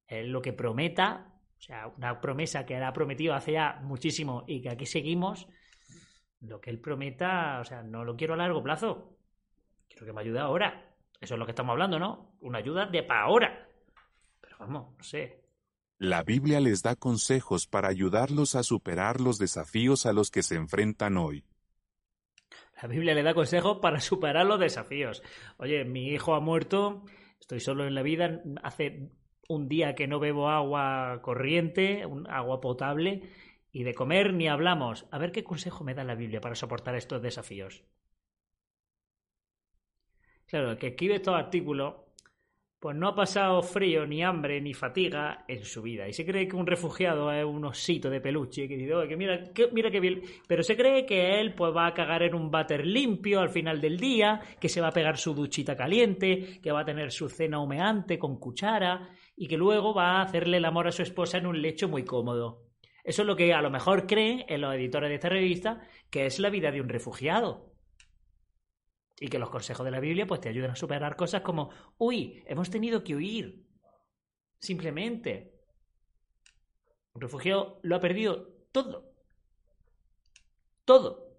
Eh, 0.07 0.25
lo 0.25 0.43
que 0.43 0.53
prometa, 0.53 1.32
o 1.63 1.65
sea, 1.65 1.87
una 1.97 2.21
promesa 2.21 2.67
que 2.67 2.77
él 2.77 2.83
ha 2.83 2.93
prometido 2.93 3.35
hace 3.35 3.53
ya 3.53 3.79
muchísimo 3.85 4.43
y 4.49 4.61
que 4.61 4.71
aquí 4.71 4.85
seguimos, 4.85 5.47
lo 6.41 6.61
que 6.61 6.71
él 6.71 6.81
prometa, 6.81 7.61
o 7.61 7.65
sea, 7.65 7.85
no 7.85 8.05
lo 8.05 8.17
quiero 8.17 8.35
a 8.35 8.37
largo 8.37 8.65
plazo. 8.65 9.17
Quiero 9.89 10.07
que 10.07 10.13
me 10.13 10.23
ayude 10.23 10.41
ahora. 10.41 10.93
Eso 11.21 11.35
es 11.35 11.39
lo 11.39 11.47
que 11.47 11.53
estamos 11.53 11.71
hablando, 11.71 12.01
¿no? 12.01 12.35
Una 12.41 12.59
ayuda 12.59 12.87
de 12.87 13.05
para 13.05 13.23
ahora. 13.23 13.69
Pero 14.41 14.57
vamos, 14.59 14.97
no 14.99 15.05
sé. 15.05 15.41
la 15.99 16.25
Biblia 16.25 16.59
les 16.59 16.83
da 16.83 16.97
consejos 16.97 17.69
para 17.69 17.87
ayudarlos 17.87 18.57
a 18.57 18.65
superar 18.65 19.21
los 19.21 19.39
desafíos 19.39 20.05
a 20.05 20.13
los 20.13 20.33
que 20.33 20.43
se 20.43 20.57
enfrentan 20.57 21.17
hoy. 21.17 21.45
La 22.83 22.89
Biblia 22.89 23.15
le 23.15 23.23
da 23.23 23.35
consejos 23.35 23.79
para 23.81 24.01
superar 24.01 24.47
los 24.47 24.59
desafíos. 24.59 25.23
Oye, 25.59 25.85
mi 25.85 26.09
hijo 26.09 26.35
ha 26.35 26.41
muerto, 26.41 27.05
estoy 27.39 27.61
solo 27.61 27.87
en 27.87 27.95
la 27.95 28.03
vida, 28.03 28.43
hace 28.65 29.13
un 29.55 29.69
día 29.69 29.95
que 29.95 30.07
no 30.07 30.19
bebo 30.21 30.49
agua 30.49 31.21
corriente, 31.23 32.07
un 32.07 32.29
agua 32.29 32.61
potable, 32.61 33.23
y 33.73 33.85
de 33.85 33.95
comer 33.95 34.35
ni 34.35 34.49
hablamos. 34.49 35.07
A 35.11 35.19
ver 35.19 35.33
qué 35.33 35.45
consejo 35.45 35.85
me 35.85 35.95
da 35.95 36.05
la 36.05 36.15
Biblia 36.15 36.41
para 36.41 36.55
soportar 36.55 36.95
estos 36.95 37.23
desafíos. 37.23 37.83
Claro, 40.47 40.73
el 40.73 40.79
que 40.79 40.89
escribe 40.89 41.15
estos 41.15 41.35
artículos, 41.35 41.95
pues 42.79 42.97
no 42.97 43.09
ha 43.09 43.15
pasado 43.15 43.63
frío, 43.63 44.07
ni 44.07 44.23
hambre, 44.23 44.61
ni 44.61 44.75
fatiga 44.75 45.45
en 45.49 45.65
su 45.65 45.81
vida. 45.81 46.09
Y 46.09 46.13
se 46.13 46.27
cree 46.27 46.49
que 46.49 46.57
un 46.57 46.67
refugiado 46.67 47.33
es 47.33 47.45
un 47.45 47.65
osito 47.65 48.11
de 48.11 48.21
peluche 48.21 48.69
que 48.69 48.77
dice, 48.77 48.93
"Oye, 48.93 49.09
que 49.09 49.17
mira, 49.17 49.53
que, 49.55 49.69
mira 49.73 49.91
qué 49.91 50.01
bien. 50.01 50.21
Pero 50.49 50.63
se 50.63 50.77
cree 50.77 51.07
que 51.07 51.41
él 51.41 51.55
pues 51.55 51.75
va 51.75 51.87
a 51.87 51.95
cagar 51.95 52.25
en 52.25 52.35
un 52.35 52.51
váter 52.51 52.85
limpio 52.85 53.41
al 53.41 53.51
final 53.51 53.81
del 53.81 53.99
día, 53.99 54.41
que 54.61 54.69
se 54.69 54.81
va 54.81 54.89
a 54.89 54.93
pegar 54.93 55.17
su 55.17 55.33
duchita 55.33 55.77
caliente, 55.77 56.61
que 56.61 56.73
va 56.73 56.81
a 56.81 56.85
tener 56.85 57.13
su 57.13 57.29
cena 57.29 57.61
humeante 57.61 58.19
con 58.19 58.39
cuchara 58.39 59.09
y 59.37 59.49
que 59.49 59.57
luego 59.57 59.95
va 59.95 60.19
a 60.19 60.23
hacerle 60.23 60.59
el 60.59 60.65
amor 60.65 60.89
a 60.89 60.93
su 60.93 61.03
esposa 61.03 61.39
en 61.39 61.47
un 61.47 61.61
lecho 61.61 61.89
muy 61.89 62.05
cómodo. 62.05 62.67
Eso 63.05 63.23
es 63.23 63.27
lo 63.27 63.37
que 63.37 63.53
a 63.53 63.63
lo 63.63 63.71
mejor 63.71 64.07
creen 64.07 64.45
en 64.49 64.61
los 64.61 64.75
editores 64.75 65.09
de 65.09 65.17
esta 65.17 65.29
revista, 65.29 65.81
que 66.11 66.27
es 66.27 66.39
la 66.39 66.51
vida 66.51 66.71
de 66.71 66.81
un 66.81 66.89
refugiado 66.89 67.73
y 69.23 69.29
que 69.29 69.39
los 69.39 69.51
consejos 69.51 69.85
de 69.85 69.93
la 69.93 70.01
Biblia 70.01 70.27
pues 70.27 70.41
te 70.41 70.49
ayudan 70.49 70.73
a 70.73 70.77
superar 70.77 71.15
cosas 71.15 71.43
como, 71.43 71.71
uy, 71.97 72.43
hemos 72.45 72.71
tenido 72.71 73.05
que 73.05 73.15
huir. 73.15 73.65
Simplemente. 74.59 75.61
Un 77.15 77.21
refugiado 77.21 77.79
lo 77.83 77.95
ha 77.95 78.01
perdido 78.01 78.49
todo. 78.73 79.13
Todo. 80.85 81.32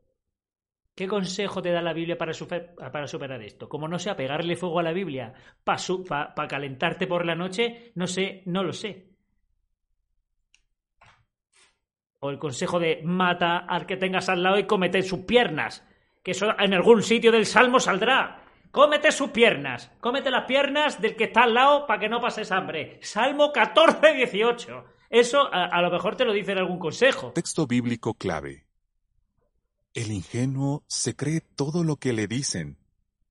¿Qué 0.96 1.08
consejo 1.08 1.62
te 1.62 1.72
da 1.72 1.82
la 1.82 1.94
Biblia 1.94 2.18
para, 2.18 2.34
super- 2.34 2.76
para 2.76 3.08
superar 3.08 3.42
esto? 3.42 3.68
Como 3.68 3.88
no 3.88 3.98
sea 3.98 4.16
pegarle 4.16 4.56
fuego 4.56 4.80
a 4.80 4.84
la 4.84 4.94
Biblia 4.94 5.34
para 5.64 6.48
calentarte 6.48 7.08
por 7.08 7.26
la 7.26 7.34
noche, 7.36 7.92
no 7.96 8.06
sé, 8.06 8.44
no 8.46 8.64
lo 8.64 8.74
sé. 8.74 9.08
O 12.20 12.30
el 12.30 12.38
consejo 12.38 12.80
de 12.80 13.02
mata 13.04 13.58
al 13.58 13.86
que 13.86 13.98
tengas 13.98 14.30
al 14.30 14.44
lado 14.44 14.58
y 14.60 14.66
comete 14.66 15.02
sus 15.02 15.20
piernas 15.22 15.84
que 16.24 16.32
eso 16.32 16.58
en 16.58 16.74
algún 16.74 17.04
sitio 17.04 17.32
del 17.34 17.46
Salmo 17.46 17.80
saldrá. 17.82 18.40
Cómete 18.72 19.12
sus 19.12 19.30
piernas, 19.32 19.92
cómete 20.00 20.32
las 20.32 20.46
piernas 20.46 21.02
del 21.02 21.16
que 21.16 21.26
está 21.26 21.44
al 21.44 21.54
lado 21.54 21.86
para 21.86 22.00
que 22.00 22.08
no 22.10 22.22
pases 22.22 22.52
hambre. 22.52 22.98
Salmo 23.02 23.52
14, 23.52 24.14
18. 24.14 24.86
Eso 25.10 25.54
a, 25.54 25.66
a 25.66 25.82
lo 25.82 25.92
mejor 25.92 26.16
te 26.16 26.24
lo 26.26 26.32
dice 26.34 26.54
en 26.54 26.60
algún 26.60 26.80
consejo. 26.80 27.34
Texto 27.34 27.68
bíblico 27.68 28.14
clave. 28.14 28.66
El 29.94 30.12
ingenuo 30.12 30.84
se 30.88 31.16
cree 31.16 31.42
todo 31.42 31.84
lo 31.84 31.98
que 31.98 32.14
le 32.14 32.28
dicen, 32.28 32.78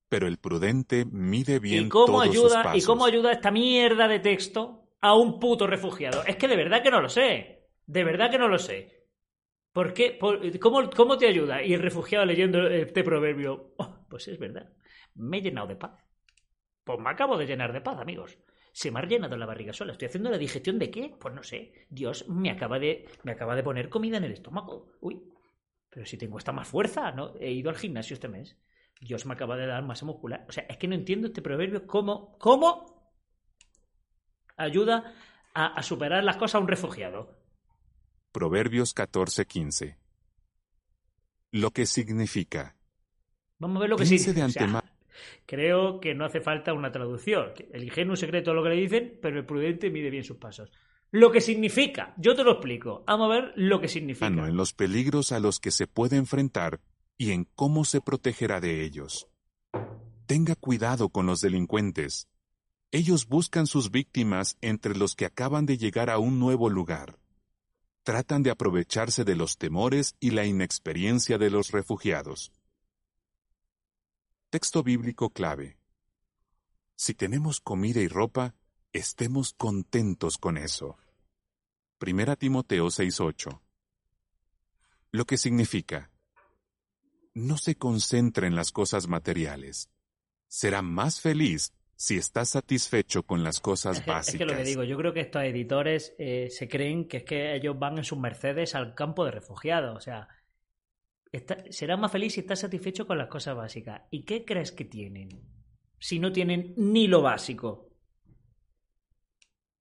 pero 0.09 0.27
el 0.29 0.39
prudente 0.39 1.05
mide 1.05 1.59
bien 1.59 1.87
¿Y 1.87 1.89
cómo 1.89 2.07
todos 2.07 2.27
sus 2.27 2.37
ayuda, 2.37 2.63
pasos. 2.63 2.83
¿Y 2.83 2.87
cómo 2.87 3.05
ayuda 3.05 3.33
esta 3.33 3.51
mierda 3.51 4.07
de 4.09 4.21
texto 4.21 4.89
a 5.01 5.15
un 5.15 5.41
puto 5.41 5.67
refugiado? 5.67 6.25
Es 6.25 6.37
que 6.37 6.49
de 6.49 6.57
verdad 6.57 6.83
que 6.83 6.91
no 6.91 7.01
lo 7.01 7.09
sé. 7.09 7.69
De 7.87 8.05
verdad 8.05 8.31
que 8.31 8.39
no 8.39 8.47
lo 8.49 8.59
sé. 8.59 9.07
¿Por 9.73 9.93
qué? 9.93 10.17
Por- 10.19 10.59
¿cómo, 10.61 10.89
¿Cómo 10.91 11.19
te 11.19 11.27
ayuda? 11.27 11.63
Y 11.65 11.73
el 11.75 11.81
refugiado 11.83 12.25
leyendo 12.27 12.69
este 12.69 13.03
proverbio. 13.03 13.75
"Oh, 13.79 14.05
pues 14.09 14.29
es 14.29 14.39
verdad. 14.39 14.71
Me 15.15 15.39
he 15.39 15.43
llenado 15.43 15.67
de 15.67 15.77
paz. 15.77 15.93
Pues 16.85 16.99
me 16.99 17.11
acabo 17.11 17.37
de 17.39 17.47
llenar 17.47 17.73
de 17.73 17.81
paz, 17.81 17.99
amigos. 17.99 18.39
Se 18.73 18.91
me 18.91 19.01
ha 19.01 19.07
llenado 19.07 19.37
la 19.37 19.47
barriga 19.47 19.73
sola. 19.73 19.93
¿Estoy 19.93 20.09
haciendo 20.09 20.31
la 20.31 20.39
digestión 20.39 20.79
de 20.79 20.91
qué? 20.91 21.15
Pues 21.19 21.35
no 21.35 21.43
sé. 21.43 21.73
Dios 21.91 22.29
me 22.29 22.51
acaba 22.51 22.79
de, 22.79 23.07
me 23.25 23.33
acaba 23.33 23.57
de 23.57 23.63
poner 23.63 23.89
comida 23.89 24.19
en 24.19 24.25
el 24.25 24.33
estómago. 24.33 24.93
Uy. 25.01 25.23
Pero 25.93 26.07
si 26.07 26.17
tengo 26.17 26.39
esta 26.39 26.53
más 26.53 26.67
fuerza, 26.67 27.13
¿no? 27.13 27.35
He 27.39 27.51
ido 27.51 27.69
al 27.69 27.77
gimnasio 27.77 28.15
este 28.15 28.27
mes. 28.27 28.57
Dios 28.99 29.27
me 29.27 29.35
acaba 29.35 29.57
de 29.57 29.67
dar 29.67 29.83
masa 29.85 30.07
muscular. 30.07 30.47
O 30.49 30.53
sea, 30.53 30.65
es 30.67 30.79
que 30.79 30.89
no 30.89 30.95
entiendo 30.95 31.27
este 31.27 31.43
proverbio 31.43 31.87
cómo, 31.87 32.39
cómo 32.39 33.13
ayuda 34.57 35.15
a, 35.53 35.67
a 35.67 35.83
superar 35.83 36.25
las 36.25 36.39
cosas 36.39 36.55
a 36.55 36.59
un 36.61 36.69
refugiado. 36.69 37.37
Proverbios 38.33 38.95
14:15. 38.95 39.99
Lo 41.51 41.73
que 41.73 41.85
significa. 41.85 42.75
Vamos 43.59 43.77
a 43.77 43.81
ver 43.81 43.91
lo 43.91 43.97
que 43.97 44.05
o 44.05 44.07
sea, 44.07 44.45
antemano. 44.45 44.89
creo 45.45 46.01
que 46.01 46.15
no 46.15 46.25
hace 46.25 46.41
falta 46.41 46.73
una 46.73 46.91
traducción. 46.91 47.53
El 47.71 47.85
ingenuo 47.85 48.17
secreto 48.17 48.55
lo 48.55 48.63
que 48.63 48.71
le 48.71 48.77
dicen, 48.77 49.19
pero 49.21 49.39
el 49.39 49.45
prudente 49.45 49.91
mide 49.91 50.09
bien 50.09 50.25
sus 50.25 50.39
pasos. 50.39 50.73
Lo 51.15 51.31
que 51.31 51.43
significa, 51.43 52.15
yo 52.17 52.35
te 52.35 52.43
lo 52.43 52.53
explico. 52.53 53.05
Vamos 53.07 53.31
a 53.31 53.35
ver 53.35 53.53
lo 53.55 53.83
que 53.83 53.89
significa. 53.89 54.27
en 54.29 54.57
los 54.57 54.73
peligros 54.73 55.31
a 55.31 55.41
los 55.41 55.61
que 55.61 55.71
se 55.71 55.87
puede 55.87 56.17
enfrentar 56.17 56.81
y 57.19 57.33
en 57.33 57.45
cómo 57.55 57.85
se 57.85 58.01
protegerá 58.01 58.63
de 58.63 58.83
ellos. 58.83 59.29
Tenga 60.25 60.55
cuidado 60.55 61.11
con 61.11 61.27
los 61.27 61.43
delincuentes. 61.43 62.29
Ellos 62.93 63.29
buscan 63.29 63.67
sus 63.67 63.91
víctimas 63.91 64.57
entre 64.63 64.97
los 64.97 65.15
que 65.15 65.27
acaban 65.27 65.67
de 65.67 65.77
llegar 65.77 66.09
a 66.09 66.19
un 66.19 66.39
nuevo 66.39 66.71
lugar. 66.71 67.19
Tratan 68.05 68.43
de 68.43 68.51
aprovecharse 68.51 69.25
de 69.25 69.37
los 69.37 69.59
temores 69.59 70.17
y 70.19 70.31
la 70.31 70.47
inexperiencia 70.47 71.37
de 71.37 71.51
los 71.51 71.73
refugiados. 71.73 72.53
Texto 74.49 74.83
bíblico 74.83 75.29
clave. 75.29 75.77
Si 76.97 77.13
tenemos 77.13 77.61
comida 77.61 78.01
y 78.01 78.09
ropa, 78.09 78.55
estemos 78.93 79.53
contentos 79.55 80.39
con 80.39 80.57
eso. 80.59 80.97
Primera 81.99 82.37
Timoteo 82.37 82.87
6:8. 82.91 83.61
Lo 85.13 85.25
que 85.25 85.37
significa, 85.37 86.11
no 87.35 87.57
se 87.59 87.77
concentre 87.77 88.47
en 88.47 88.57
las 88.57 88.73
cosas 88.73 89.09
materiales. 89.09 89.91
Será 90.49 90.83
más 90.83 91.21
feliz 91.21 91.73
si 91.97 92.17
está 92.17 92.45
satisfecho 92.45 93.23
con 93.23 93.45
las 93.45 93.61
cosas 93.61 94.05
básicas. 94.05 94.29
es 94.29 94.39
que 94.39 94.45
lo 94.45 94.57
que 94.57 94.65
digo, 94.65 94.83
yo 94.85 94.97
creo 94.97 95.13
que 95.13 95.21
estos 95.21 95.43
editores 95.45 96.15
eh, 96.19 96.49
se 96.51 96.69
creen 96.69 97.07
que 97.09 97.19
es 97.19 97.25
que 97.25 97.55
ellos 97.55 97.79
van 97.79 97.99
en 97.99 98.05
sus 98.05 98.19
Mercedes 98.19 98.75
al 98.75 98.95
campo 98.95 99.25
de 99.25 99.31
refugiados. 99.31 99.97
O 99.97 100.01
sea, 100.01 100.29
está- 101.31 101.63
será 101.71 101.97
más 101.97 102.11
feliz 102.11 102.35
si 102.35 102.41
estás 102.41 102.61
satisfecho 102.61 103.07
con 103.07 103.19
las 103.19 103.29
cosas 103.29 103.55
básicas. 103.57 104.03
¿Y 104.11 104.25
qué 104.25 104.45
crees 104.45 104.73
que 104.73 104.85
tienen? 104.85 105.29
Si 105.99 106.19
no 106.19 106.33
tienen 106.33 106.75
ni 106.77 107.07
lo 107.07 107.23
básico. 107.23 107.89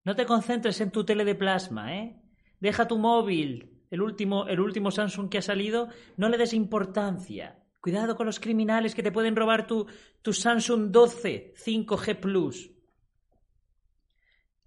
No 0.03 0.15
te 0.15 0.25
concentres 0.25 0.81
en 0.81 0.91
tu 0.91 1.03
tele 1.03 1.25
de 1.25 1.35
plasma, 1.35 1.95
¿eh? 1.95 2.21
Deja 2.59 2.87
tu 2.87 2.97
móvil, 2.97 3.83
el 3.89 4.01
último, 4.01 4.47
el 4.47 4.59
último 4.59 4.91
Samsung 4.91 5.29
que 5.29 5.39
ha 5.39 5.41
salido, 5.41 5.89
no 6.17 6.29
le 6.29 6.37
des 6.37 6.53
importancia. 6.53 7.59
Cuidado 7.79 8.15
con 8.15 8.27
los 8.27 8.39
criminales 8.39 8.93
que 8.93 9.03
te 9.03 9.11
pueden 9.11 9.35
robar 9.35 9.65
tu, 9.65 9.87
tu 10.21 10.33
Samsung 10.33 10.91
12 10.91 11.53
5G 11.55 12.19
Plus. 12.19 12.71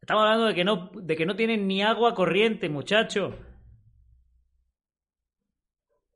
Estamos 0.01 0.23
hablando 0.23 0.47
de 0.47 0.55
que 0.55 0.65
no, 0.65 0.91
de 0.95 1.17
que 1.17 1.25
no 1.25 1.35
tienen 1.35 1.67
ni 1.67 1.83
agua 1.83 2.15
corriente, 2.15 2.69
muchacho. 2.69 3.39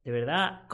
De 0.05 0.11
verdad, 0.11 0.67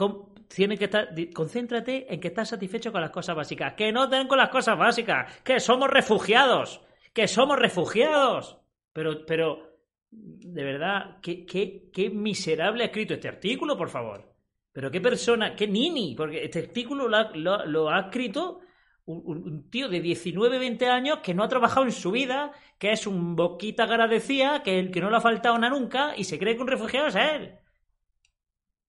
tiene 0.47 0.77
que 0.77 0.85
estar, 0.85 1.09
concéntrate 1.33 2.13
en 2.13 2.19
que 2.19 2.27
estás 2.27 2.49
satisfecho 2.49 2.91
con 2.91 3.01
las 3.01 3.11
cosas 3.11 3.35
básicas. 3.35 3.73
Que 3.73 3.91
no 3.91 4.09
ten 4.09 4.27
con 4.27 4.37
las 4.37 4.49
cosas 4.49 4.77
básicas. 4.77 5.31
Que 5.43 5.59
somos 5.59 5.89
refugiados. 5.89 6.81
Que 7.15 7.27
somos 7.27 7.57
refugiados. 7.57 8.59
Pero, 8.93 9.25
pero, 9.25 9.79
de 10.11 10.63
verdad, 10.63 11.17
qué, 11.21 11.45
qué, 11.45 11.89
qué 11.91 12.11
miserable 12.11 12.83
ha 12.83 12.87
escrito 12.87 13.15
este 13.15 13.27
artículo, 13.27 13.75
por 13.75 13.89
favor. 13.89 14.35
Pero 14.75 14.91
qué 14.91 14.99
persona, 14.99 15.55
qué 15.55 15.69
nini, 15.69 16.15
porque 16.15 16.43
este 16.43 16.59
artículo 16.59 17.07
lo 17.07 17.89
ha, 17.89 17.99
escrito 18.01 18.59
un 19.05 19.69
tío 19.69 19.87
de 19.87 20.01
19, 20.01 20.59
20 20.59 20.87
años 20.87 21.19
que 21.19 21.33
no 21.33 21.43
ha 21.43 21.47
trabajado 21.47 21.85
en 21.85 21.93
su 21.93 22.11
vida, 22.11 22.51
que 22.77 22.91
es 22.91 23.07
un 23.07 23.37
boquita 23.37 23.83
agradecida, 23.83 24.63
que, 24.63 24.77
el 24.77 24.91
que 24.91 24.99
no 24.99 25.09
le 25.09 25.15
ha 25.15 25.21
faltado 25.21 25.57
nada 25.57 25.73
nunca 25.73 26.13
y 26.17 26.25
se 26.25 26.37
cree 26.37 26.57
que 26.57 26.61
un 26.61 26.67
refugiado 26.67 27.07
es 27.07 27.15
él. 27.15 27.55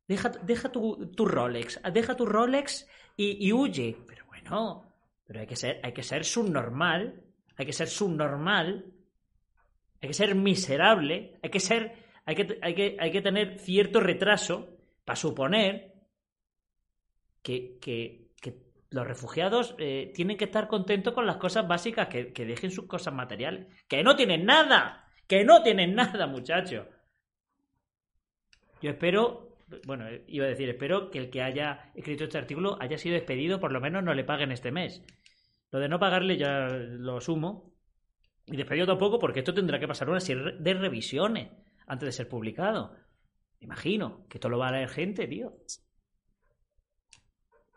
Deja, 0.08 0.30
deja 0.30 0.72
tu, 0.72 1.12
tu 1.14 1.24
Rolex, 1.24 1.80
deja 1.92 2.16
tu 2.16 2.26
Rolex 2.26 2.88
y, 3.16 3.46
y 3.46 3.52
huye. 3.52 3.96
Pero 4.08 4.26
bueno, 4.26 4.92
pero 5.24 5.38
hay 5.38 5.46
que 5.46 5.54
ser, 5.54 5.78
hay 5.84 5.92
que 5.92 6.02
ser 6.02 6.24
subnormal, 6.24 7.25
hay 7.56 7.66
que 7.66 7.72
ser 7.72 7.88
subnormal, 7.88 8.86
hay 10.00 10.08
que 10.08 10.14
ser 10.14 10.34
miserable, 10.34 11.38
hay 11.42 11.50
que 11.50 11.60
ser, 11.60 11.92
hay 12.24 12.34
que, 12.34 12.58
hay 12.62 12.74
que, 12.74 12.96
hay 12.98 13.10
que 13.10 13.22
tener 13.22 13.58
cierto 13.58 14.00
retraso 14.00 14.76
para 15.04 15.16
suponer 15.16 15.94
que, 17.42 17.78
que, 17.80 18.26
los 18.88 19.06
refugiados 19.06 19.74
eh, 19.78 20.12
tienen 20.14 20.36
que 20.36 20.44
estar 20.44 20.68
contentos 20.68 21.12
con 21.12 21.26
las 21.26 21.36
cosas 21.36 21.66
básicas, 21.66 22.06
que, 22.06 22.32
que 22.32 22.46
dejen 22.46 22.70
sus 22.70 22.86
cosas 22.86 23.12
materiales. 23.12 23.66
Que 23.88 24.02
no 24.02 24.14
tienen 24.14 24.46
nada, 24.46 25.06
que 25.26 25.44
no 25.44 25.62
tienen 25.62 25.94
nada, 25.94 26.28
muchachos. 26.28 26.86
Yo 28.80 28.90
espero, 28.90 29.56
bueno, 29.84 30.06
iba 30.28 30.46
a 30.46 30.48
decir, 30.48 30.68
espero 30.68 31.10
que 31.10 31.18
el 31.18 31.30
que 31.30 31.42
haya 31.42 31.90
escrito 31.94 32.24
este 32.24 32.38
artículo 32.38 32.78
haya 32.80 32.96
sido 32.96 33.14
despedido, 33.14 33.58
por 33.58 33.72
lo 33.72 33.80
menos 33.80 34.04
no 34.04 34.14
le 34.14 34.24
paguen 34.24 34.52
este 34.52 34.70
mes. 34.70 35.02
Lo 35.70 35.80
de 35.80 35.88
no 35.88 35.98
pagarle 35.98 36.36
ya 36.36 36.68
lo 36.68 37.18
asumo. 37.18 37.74
Y 38.46 38.56
despedido 38.56 38.86
tampoco, 38.86 39.18
porque 39.18 39.40
esto 39.40 39.52
tendrá 39.52 39.80
que 39.80 39.88
pasar 39.88 40.08
una 40.08 40.20
serie 40.20 40.52
de 40.58 40.74
revisiones 40.74 41.50
antes 41.86 42.06
de 42.06 42.12
ser 42.12 42.28
publicado. 42.28 42.96
Imagino 43.60 44.26
que 44.28 44.38
esto 44.38 44.48
lo 44.48 44.58
va 44.58 44.68
a 44.68 44.72
leer 44.72 44.88
gente, 44.88 45.26
tío. 45.26 45.56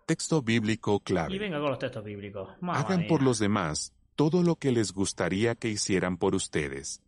Texto 0.06 0.42
bíblico 0.42 1.00
clave. 1.00 1.36
Y 1.36 1.40
venga 1.40 1.60
con 1.60 1.70
los 1.70 1.80
textos 1.80 2.04
bíblicos. 2.04 2.50
Mamma 2.62 2.80
Hagan 2.80 3.00
mía. 3.00 3.08
por 3.08 3.22
los 3.22 3.40
demás 3.40 3.94
todo 4.20 4.44
lo 4.44 4.58
que 4.58 4.74
les 4.74 4.92
gustaría 4.92 5.56
que 5.56 5.70
hicieran 5.70 6.18
por 6.18 6.36
ustedes. 6.36 7.02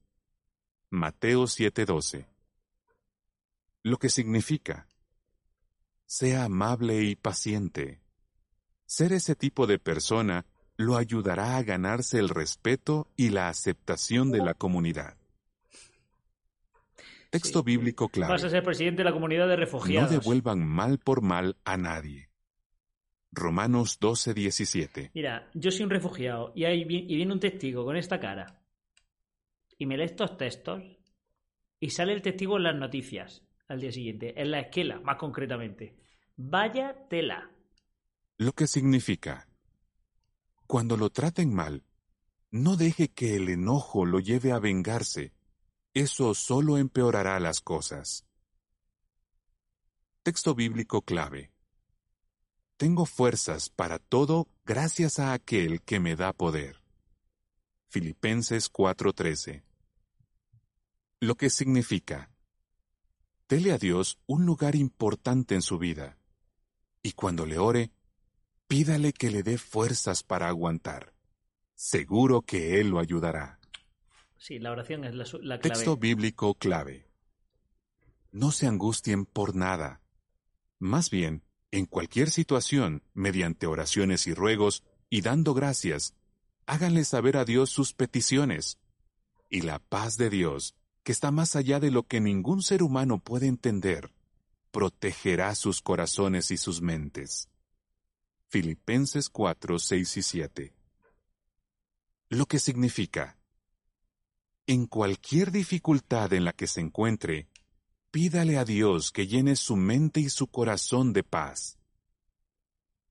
Mateo 0.90 1.46
7:12. 1.46 2.26
Lo 3.84 3.98
que 3.98 4.08
significa, 4.08 4.88
sea 6.06 6.46
amable 6.46 7.04
y 7.04 7.18
paciente. 7.18 8.02
Ser 8.86 9.12
ese 9.12 9.36
tipo 9.36 9.68
de 9.68 9.78
persona 9.78 10.46
lo 10.82 10.98
ayudará 10.98 11.58
a 11.58 11.64
ganarse 11.64 12.20
el 12.20 12.30
respeto 12.30 13.08
y 13.16 13.30
la 13.30 13.48
aceptación 13.50 14.32
de 14.32 14.40
la 14.40 14.54
comunidad. 14.54 15.16
Texto 17.30 17.60
Sí. 17.60 17.66
bíblico 17.66 18.10
clave. 18.10 18.34
Vas 18.34 18.44
a 18.44 18.50
ser 18.50 18.64
presidente 18.64 19.00
de 19.02 19.04
la 19.06 19.14
comunidad 19.14 19.46
de 19.48 19.56
No 19.56 19.60
refugiados. 19.62 20.12
devuelvan 20.12 20.66
mal 20.66 21.00
por 21.00 21.22
mal 21.22 21.56
a 21.64 21.78
nadie. 21.78 22.30
Romanos 23.32 24.00
12:17. 24.02 25.12
Mira, 25.14 25.50
yo 25.54 25.72
soy 25.72 25.84
un 25.86 25.90
refugiado 25.90 26.52
y, 26.54 26.66
ahí 26.66 26.84
vi- 26.84 27.06
y 27.08 27.16
viene 27.16 27.32
un 27.32 27.40
testigo 27.40 27.86
con 27.86 27.96
esta 27.96 28.20
cara 28.20 28.62
y 29.78 29.86
me 29.86 29.96
lee 29.96 30.04
estos 30.04 30.36
textos 30.38 30.84
y 31.80 31.90
sale 31.92 32.12
el 32.14 32.22
testigo 32.22 32.58
en 32.58 32.64
las 32.64 32.76
noticias 32.76 33.42
al 33.70 33.80
día 33.80 33.92
siguiente, 33.94 34.34
en 34.40 34.52
la 34.52 34.60
esquela, 34.60 35.00
más 35.00 35.16
concretamente. 35.16 35.96
Vaya 36.36 37.08
tela. 37.10 37.50
Lo 38.38 38.52
que 38.52 38.68
significa, 38.68 39.48
cuando 40.72 40.96
lo 40.96 41.10
traten 41.10 41.54
mal, 41.54 41.84
no 42.50 42.78
deje 42.78 43.10
que 43.10 43.36
el 43.36 43.50
enojo 43.50 44.06
lo 44.06 44.22
lleve 44.22 44.54
a 44.54 44.60
vengarse. 44.60 45.34
Eso 45.94 46.34
solo 46.34 46.78
empeorará 46.78 47.42
las 47.42 47.60
cosas. 47.60 48.26
Texto 50.24 50.56
bíblico 50.56 51.02
clave. 51.02 51.52
Tengo 52.78 53.06
fuerzas 53.06 53.70
para 53.70 54.00
todo 54.00 54.48
gracias 54.64 55.20
a 55.20 55.34
aquel 55.34 55.82
que 55.82 56.00
me 56.00 56.16
da 56.16 56.32
poder. 56.32 56.78
Filipenses 57.90 58.70
4:13. 58.70 59.66
Lo 61.20 61.36
que 61.36 61.50
significa, 61.50 62.32
dele 63.50 63.74
a 63.74 63.78
Dios 63.78 64.20
un 64.26 64.46
lugar 64.46 64.78
importante 64.78 65.54
en 65.54 65.64
su 65.64 65.78
vida, 65.78 66.18
y 67.04 67.12
cuando 67.12 67.46
le 67.46 67.58
ore, 67.58 67.92
pídale 68.72 69.12
que 69.12 69.30
le 69.30 69.44
dé 69.44 69.58
fuerzas 69.58 70.24
para 70.24 70.48
aguantar. 70.48 71.14
Seguro 71.76 72.42
que 72.42 72.80
Él 72.80 72.88
lo 72.88 73.00
ayudará. 73.00 73.60
Sí, 74.38 74.60
la 74.60 74.72
oración 74.72 75.04
es 75.04 75.14
la, 75.14 75.26
su- 75.26 75.40
la 75.40 75.60
clave. 75.60 75.76
Texto 75.76 75.98
bíblico 75.98 76.56
clave. 76.56 77.12
No 78.32 78.54
se 78.54 78.68
angustien 78.68 79.26
por 79.26 79.58
nada. 79.58 80.02
Más 80.80 81.10
bien, 81.10 81.44
en 81.72 81.86
cualquier 81.86 82.30
situación, 82.30 83.04
mediante 83.14 83.68
oraciones 83.68 84.26
y 84.26 84.34
ruegos, 84.34 84.86
y 85.10 85.20
dando 85.20 85.54
gracias, 85.54 86.16
háganle 86.66 87.04
saber 87.04 87.36
a 87.36 87.44
Dios 87.44 87.72
sus 87.72 87.92
peticiones. 87.92 88.80
Y 89.50 89.64
la 89.64 89.80
paz 89.80 90.16
de 90.16 90.30
Dios, 90.30 90.76
que 91.04 91.12
está 91.12 91.30
más 91.30 91.58
allá 91.58 91.82
de 91.82 91.92
lo 91.92 92.04
que 92.04 92.22
ningún 92.22 92.62
ser 92.64 92.84
humano 92.84 93.20
puede 93.20 93.48
entender, 93.48 94.14
protegerá 94.72 95.56
sus 95.56 95.82
corazones 95.82 96.52
y 96.52 96.58
sus 96.58 96.82
mentes. 96.82 97.50
Filipenses 98.52 99.30
4, 99.30 99.80
6 99.80 100.18
y 100.18 100.22
7. 100.22 100.74
Lo 102.28 102.48
que 102.48 102.60
significa, 102.60 103.38
en 104.68 104.88
cualquier 104.88 105.52
dificultad 105.52 106.34
en 106.34 106.44
la 106.44 106.52
que 106.52 106.68
se 106.68 106.82
encuentre, 106.82 107.48
pídale 108.12 108.58
a 108.58 108.66
Dios 108.66 109.14
que 109.14 109.26
llene 109.26 109.56
su 109.56 109.78
mente 109.78 110.20
y 110.20 110.28
su 110.28 110.48
corazón 110.48 111.14
de 111.14 111.24
paz. 111.24 111.80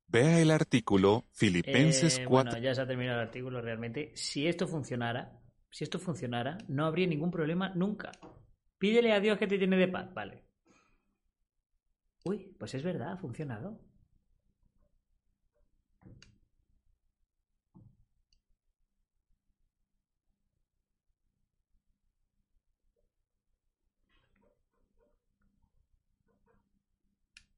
Vea 0.08 0.40
el 0.40 0.50
artículo 0.50 1.24
Filipenses 1.32 2.18
Eh, 2.18 2.26
4. 2.26 2.50
Bueno, 2.52 2.62
ya 2.62 2.74
se 2.74 2.82
ha 2.82 2.86
terminado 2.86 3.22
el 3.22 3.28
artículo 3.28 3.62
realmente. 3.62 4.12
Si 4.14 4.46
esto 4.46 4.68
funcionara, 4.68 5.40
si 5.70 5.84
esto 5.84 5.98
funcionara, 5.98 6.58
no 6.68 6.84
habría 6.84 7.06
ningún 7.06 7.30
problema 7.30 7.70
nunca. 7.70 8.12
Pídele 8.76 9.14
a 9.14 9.20
Dios 9.20 9.38
que 9.38 9.46
te 9.46 9.56
llene 9.56 9.78
de 9.78 9.88
paz, 9.88 10.12
vale. 10.12 10.44
Uy, 12.26 12.54
pues 12.58 12.74
es 12.74 12.82
verdad, 12.82 13.12
ha 13.12 13.16
funcionado. 13.16 13.80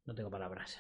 No 0.06 0.14
tengo 0.14 0.30
palabras. 0.30 0.78